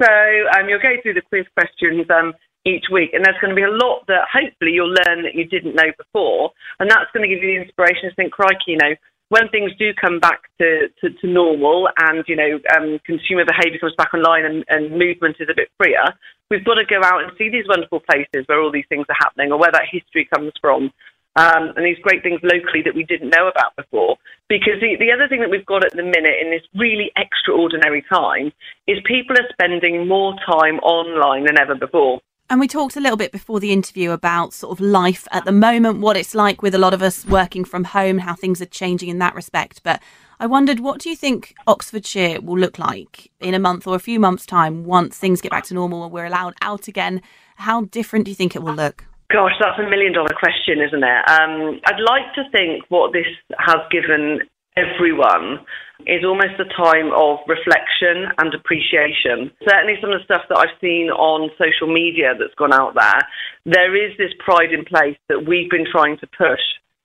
So 0.00 0.08
um, 0.08 0.68
you'll 0.68 0.82
go 0.82 0.94
through 1.02 1.14
the 1.14 1.26
quiz 1.26 1.46
questions 1.56 2.06
um, 2.10 2.32
each 2.64 2.86
week, 2.92 3.10
and 3.12 3.24
there's 3.24 3.38
going 3.40 3.54
to 3.54 3.58
be 3.58 3.66
a 3.66 3.70
lot 3.70 4.06
that 4.08 4.30
hopefully 4.30 4.72
you'll 4.72 4.94
learn 5.06 5.22
that 5.22 5.34
you 5.34 5.44
didn't 5.44 5.74
know 5.74 5.90
before, 5.98 6.50
and 6.80 6.90
that's 6.90 7.10
going 7.12 7.28
to 7.28 7.32
give 7.32 7.42
you 7.42 7.58
the 7.58 7.62
inspiration 7.64 8.08
to 8.08 8.14
think, 8.14 8.32
crikey, 8.32 8.74
you 8.74 8.78
know, 8.78 8.94
when 9.32 9.48
things 9.48 9.72
do 9.78 9.94
come 9.96 10.20
back 10.20 10.42
to, 10.60 10.88
to, 11.00 11.08
to 11.08 11.26
normal 11.26 11.88
and, 12.04 12.22
you 12.28 12.36
know, 12.36 12.60
um, 12.76 13.00
consumer 13.06 13.48
behaviour 13.48 13.80
comes 13.80 13.94
back 13.96 14.12
online 14.12 14.44
and, 14.44 14.62
and 14.68 14.92
movement 14.92 15.36
is 15.40 15.48
a 15.50 15.56
bit 15.56 15.72
freer, 15.78 16.04
we've 16.50 16.66
got 16.66 16.74
to 16.74 16.84
go 16.84 17.00
out 17.02 17.22
and 17.22 17.32
see 17.38 17.48
these 17.48 17.64
wonderful 17.66 18.00
places 18.00 18.44
where 18.44 18.60
all 18.60 18.70
these 18.70 18.84
things 18.90 19.06
are 19.08 19.16
happening 19.18 19.50
or 19.50 19.58
where 19.58 19.72
that 19.72 19.88
history 19.90 20.28
comes 20.28 20.52
from 20.60 20.92
um, 21.36 21.72
and 21.76 21.84
these 21.84 21.98
great 22.02 22.22
things 22.22 22.40
locally 22.42 22.82
that 22.84 22.94
we 22.94 23.04
didn't 23.04 23.30
know 23.30 23.48
about 23.48 23.74
before. 23.76 24.16
Because 24.48 24.80
the, 24.80 24.96
the 24.98 25.10
other 25.12 25.28
thing 25.28 25.40
that 25.40 25.50
we've 25.50 25.66
got 25.66 25.84
at 25.84 25.92
the 25.92 26.02
minute 26.02 26.36
in 26.42 26.50
this 26.50 26.62
really 26.74 27.10
extraordinary 27.16 28.04
time 28.12 28.52
is 28.86 28.98
people 29.06 29.36
are 29.36 29.48
spending 29.52 30.06
more 30.06 30.34
time 30.46 30.76
online 30.80 31.44
than 31.44 31.58
ever 31.58 31.74
before. 31.74 32.20
And 32.50 32.60
we 32.60 32.68
talked 32.68 32.96
a 32.96 33.00
little 33.00 33.16
bit 33.16 33.32
before 33.32 33.60
the 33.60 33.72
interview 33.72 34.10
about 34.10 34.52
sort 34.52 34.78
of 34.78 34.84
life 34.84 35.26
at 35.32 35.46
the 35.46 35.52
moment, 35.52 36.00
what 36.00 36.18
it's 36.18 36.34
like 36.34 36.60
with 36.60 36.74
a 36.74 36.78
lot 36.78 36.92
of 36.92 37.00
us 37.00 37.24
working 37.24 37.64
from 37.64 37.84
home, 37.84 38.18
how 38.18 38.34
things 38.34 38.60
are 38.60 38.66
changing 38.66 39.08
in 39.08 39.20
that 39.20 39.34
respect. 39.34 39.80
But 39.82 40.02
I 40.38 40.46
wondered, 40.46 40.80
what 40.80 41.00
do 41.00 41.08
you 41.08 41.16
think 41.16 41.54
Oxfordshire 41.66 42.42
will 42.42 42.58
look 42.58 42.78
like 42.78 43.30
in 43.40 43.54
a 43.54 43.58
month 43.58 43.86
or 43.86 43.94
a 43.94 44.00
few 44.00 44.20
months' 44.20 44.44
time 44.44 44.84
once 44.84 45.16
things 45.16 45.40
get 45.40 45.50
back 45.50 45.64
to 45.64 45.74
normal 45.74 46.04
and 46.04 46.12
we're 46.12 46.26
allowed 46.26 46.54
out 46.60 46.88
again? 46.88 47.22
How 47.56 47.82
different 47.84 48.26
do 48.26 48.30
you 48.30 48.34
think 48.34 48.54
it 48.54 48.62
will 48.62 48.74
look? 48.74 49.06
Gosh, 49.32 49.56
that's 49.58 49.78
a 49.80 49.88
million 49.88 50.12
dollar 50.12 50.36
question, 50.36 50.84
isn't 50.84 51.02
it? 51.02 51.22
Um, 51.24 51.80
I'd 51.88 52.04
like 52.04 52.34
to 52.36 52.44
think 52.52 52.84
what 52.90 53.14
this 53.14 53.26
has 53.56 53.80
given 53.90 54.40
everyone 54.76 55.64
is 56.04 56.20
almost 56.24 56.60
a 56.60 56.68
time 56.76 57.08
of 57.16 57.38
reflection 57.48 58.28
and 58.36 58.52
appreciation. 58.52 59.48
Certainly, 59.64 59.96
some 60.02 60.12
of 60.12 60.20
the 60.20 60.24
stuff 60.28 60.42
that 60.50 60.58
I've 60.58 60.76
seen 60.80 61.08
on 61.08 61.48
social 61.56 61.88
media 61.88 62.34
that's 62.36 62.54
gone 62.60 62.74
out 62.74 62.92
there, 62.92 63.20
there 63.64 63.96
is 63.96 64.12
this 64.18 64.36
pride 64.44 64.72
in 64.72 64.84
place 64.84 65.16
that 65.30 65.48
we've 65.48 65.70
been 65.70 65.86
trying 65.90 66.18
to 66.18 66.26
push 66.36 66.60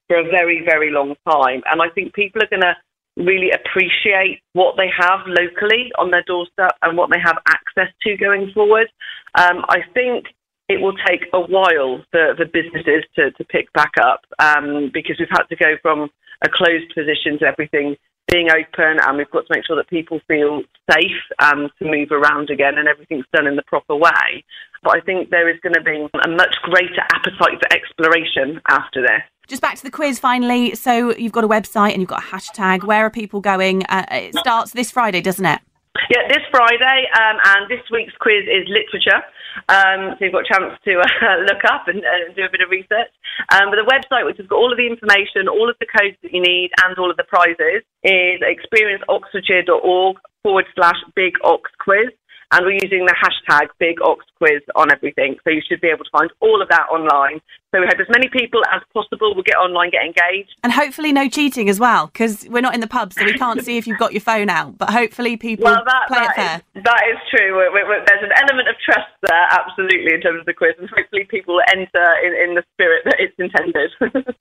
for 0.07 0.19
a 0.19 0.27
very, 0.27 0.63
very 0.67 0.91
long 0.91 1.15
time. 1.23 1.63
And 1.71 1.81
I 1.81 1.87
think 1.95 2.13
people 2.13 2.43
are 2.43 2.51
going 2.51 2.67
to 2.67 2.75
really 3.15 3.51
appreciate 3.55 4.43
what 4.51 4.75
they 4.75 4.89
have 4.91 5.23
locally 5.27 5.91
on 5.97 6.11
their 6.11 6.23
doorstep 6.27 6.75
and 6.81 6.97
what 6.97 7.09
they 7.09 7.19
have 7.23 7.37
access 7.47 7.93
to 8.03 8.17
going 8.17 8.51
forward. 8.53 8.87
Um, 9.35 9.63
I 9.69 9.79
think 9.93 10.27
it 10.69 10.81
will 10.81 10.95
take 11.07 11.21
a 11.33 11.39
while 11.39 12.03
for, 12.11 12.35
for 12.35 12.45
businesses 12.45 13.03
to, 13.15 13.31
to 13.31 13.43
pick 13.45 13.71
back 13.73 13.93
up 14.01 14.21
um, 14.39 14.91
because 14.93 15.15
we've 15.19 15.29
had 15.31 15.43
to 15.49 15.55
go 15.55 15.75
from 15.81 16.09
a 16.43 16.49
closed 16.49 16.93
position 16.93 17.39
to 17.39 17.45
everything 17.45 17.95
being 18.27 18.49
open 18.51 18.99
and 19.01 19.17
we've 19.17 19.31
got 19.31 19.47
to 19.47 19.53
make 19.55 19.65
sure 19.65 19.77
that 19.77 19.89
people 19.89 20.19
feel 20.27 20.61
safe 20.91 21.23
um, 21.39 21.69
to 21.79 21.85
move 21.85 22.11
around 22.11 22.49
again 22.49 22.77
and 22.77 22.87
everything's 22.87 23.25
done 23.33 23.47
in 23.47 23.55
the 23.55 23.63
proper 23.63 23.95
way. 23.95 24.43
But 24.83 24.97
I 24.97 25.01
think 25.01 25.29
there 25.29 25.49
is 25.49 25.59
going 25.61 25.73
to 25.73 25.81
be 25.81 26.07
a 26.23 26.29
much 26.29 26.55
greater 26.63 27.01
appetite 27.13 27.59
for 27.59 27.73
exploration 27.73 28.61
after 28.69 29.01
this. 29.01 29.21
Just 29.47 29.61
back 29.61 29.77
to 29.77 29.83
the 29.83 29.91
quiz 29.91 30.19
finally. 30.19 30.75
So 30.75 31.15
you've 31.15 31.31
got 31.31 31.45
a 31.45 31.47
website 31.47 31.91
and 31.91 32.01
you've 32.01 32.09
got 32.09 32.21
a 32.21 32.27
hashtag. 32.27 32.83
Where 32.83 33.05
are 33.05 33.09
people 33.09 33.39
going? 33.39 33.85
Uh, 33.85 34.05
it 34.11 34.35
starts 34.35 34.73
this 34.73 34.91
Friday, 34.91 35.21
doesn't 35.21 35.45
it? 35.45 35.61
Yeah, 36.09 36.27
this 36.27 36.43
Friday, 36.51 37.07
um, 37.19 37.37
and 37.43 37.69
this 37.69 37.81
week's 37.91 38.13
quiz 38.19 38.43
is 38.43 38.67
literature. 38.67 39.23
Um, 39.69 40.15
so 40.15 40.25
you've 40.25 40.33
got 40.33 40.45
a 40.45 40.53
chance 40.53 40.73
to 40.85 40.91
uh, 41.01 41.39
look 41.49 41.63
up 41.65 41.87
and 41.87 41.99
uh, 42.05 42.33
do 42.35 42.45
a 42.45 42.51
bit 42.51 42.61
of 42.61 42.69
research. 42.69 43.11
Um, 43.51 43.73
but 43.73 43.77
the 43.81 43.89
website, 43.89 44.25
which 44.25 44.37
has 44.37 44.47
got 44.47 44.57
all 44.57 44.71
of 44.71 44.77
the 44.77 44.87
information, 44.87 45.49
all 45.49 45.69
of 45.69 45.75
the 45.79 45.89
codes 45.89 46.17
that 46.23 46.33
you 46.33 46.41
need, 46.41 46.71
and 46.85 46.97
all 46.97 47.11
of 47.11 47.17
the 47.17 47.27
prizes, 47.27 47.83
is 48.03 48.39
experienceoxfordshire.org 48.41 50.17
forward 50.43 50.65
slash 50.75 50.99
big 51.15 51.33
ox 51.43 51.69
quiz 51.79 52.09
and 52.51 52.65
we're 52.65 52.79
using 52.81 53.05
the 53.05 53.15
hashtag 53.15 53.67
Big 53.79 54.01
Ox 54.01 54.25
Quiz 54.37 54.61
on 54.75 54.91
everything. 54.91 55.35
So 55.43 55.49
you 55.49 55.61
should 55.67 55.81
be 55.81 55.89
able 55.89 56.05
to 56.05 56.09
find 56.11 56.31
all 56.39 56.61
of 56.61 56.69
that 56.69 56.87
online. 56.91 57.41
So 57.73 57.81
we 57.81 57.87
hope 57.87 57.99
as 57.99 58.07
many 58.09 58.29
people 58.29 58.61
as 58.71 58.81
possible 58.93 59.35
will 59.35 59.43
get 59.43 59.57
online, 59.57 59.91
get 59.91 60.05
engaged, 60.05 60.55
and 60.63 60.71
hopefully 60.71 61.11
no 61.11 61.27
cheating 61.27 61.67
as 61.67 61.79
well, 61.79 62.07
because 62.07 62.47
we're 62.49 62.61
not 62.61 62.73
in 62.73 62.79
the 62.79 62.87
pub, 62.87 63.11
so 63.11 63.25
we 63.25 63.33
can't 63.33 63.61
see 63.63 63.77
if 63.77 63.85
you've 63.85 63.99
got 63.99 64.13
your 64.13 64.21
phone 64.21 64.49
out. 64.49 64.77
But 64.77 64.91
hopefully 64.91 65.35
people 65.35 65.65
well, 65.65 65.83
that, 65.85 66.07
play 66.07 66.19
that 66.19 66.31
it 66.31 66.35
fair. 66.35 66.83
That 66.83 67.03
is 67.11 67.17
true. 67.29 67.57
We're, 67.57 67.73
we're, 67.73 68.05
there's 68.05 68.23
an 68.23 68.31
element 68.41 68.69
of 68.69 68.75
trust 68.83 69.11
there, 69.21 69.47
absolutely, 69.51 70.13
in 70.13 70.21
terms 70.21 70.39
of 70.39 70.45
the 70.45 70.53
quiz, 70.53 70.75
and 70.79 70.89
hopefully 70.89 71.25
people 71.29 71.55
will 71.55 71.67
enter 71.69 72.05
in, 72.23 72.49
in 72.49 72.55
the 72.55 72.63
spirit 72.73 73.03
that 73.03 73.17
it's 73.19 73.35
intended. 73.37 73.91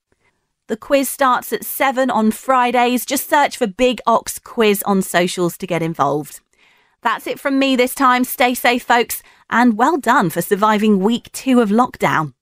The 0.69 0.77
quiz 0.77 1.09
starts 1.09 1.53
at 1.53 1.65
7 1.65 2.11
on 2.11 2.33
Fridays. 2.33 3.07
Just 3.07 3.31
search 3.31 3.57
for 3.57 3.69
Big 3.69 4.01
Ox 4.05 4.41
Quiz 4.41 4.83
on 4.83 5.01
socials 5.01 5.57
to 5.59 5.67
get 5.67 5.81
involved. 5.81 6.41
That's 7.07 7.29
it 7.29 7.39
from 7.39 7.61
me 7.61 7.77
this 7.77 7.95
time. 7.95 8.25
Stay 8.25 8.53
safe, 8.53 8.83
folks, 8.83 9.23
and 9.49 9.79
well 9.79 9.97
done 9.97 10.29
for 10.29 10.43
surviving 10.43 10.99
week 10.99 11.31
two 11.31 11.61
of 11.61 11.69
lockdown. 11.69 12.33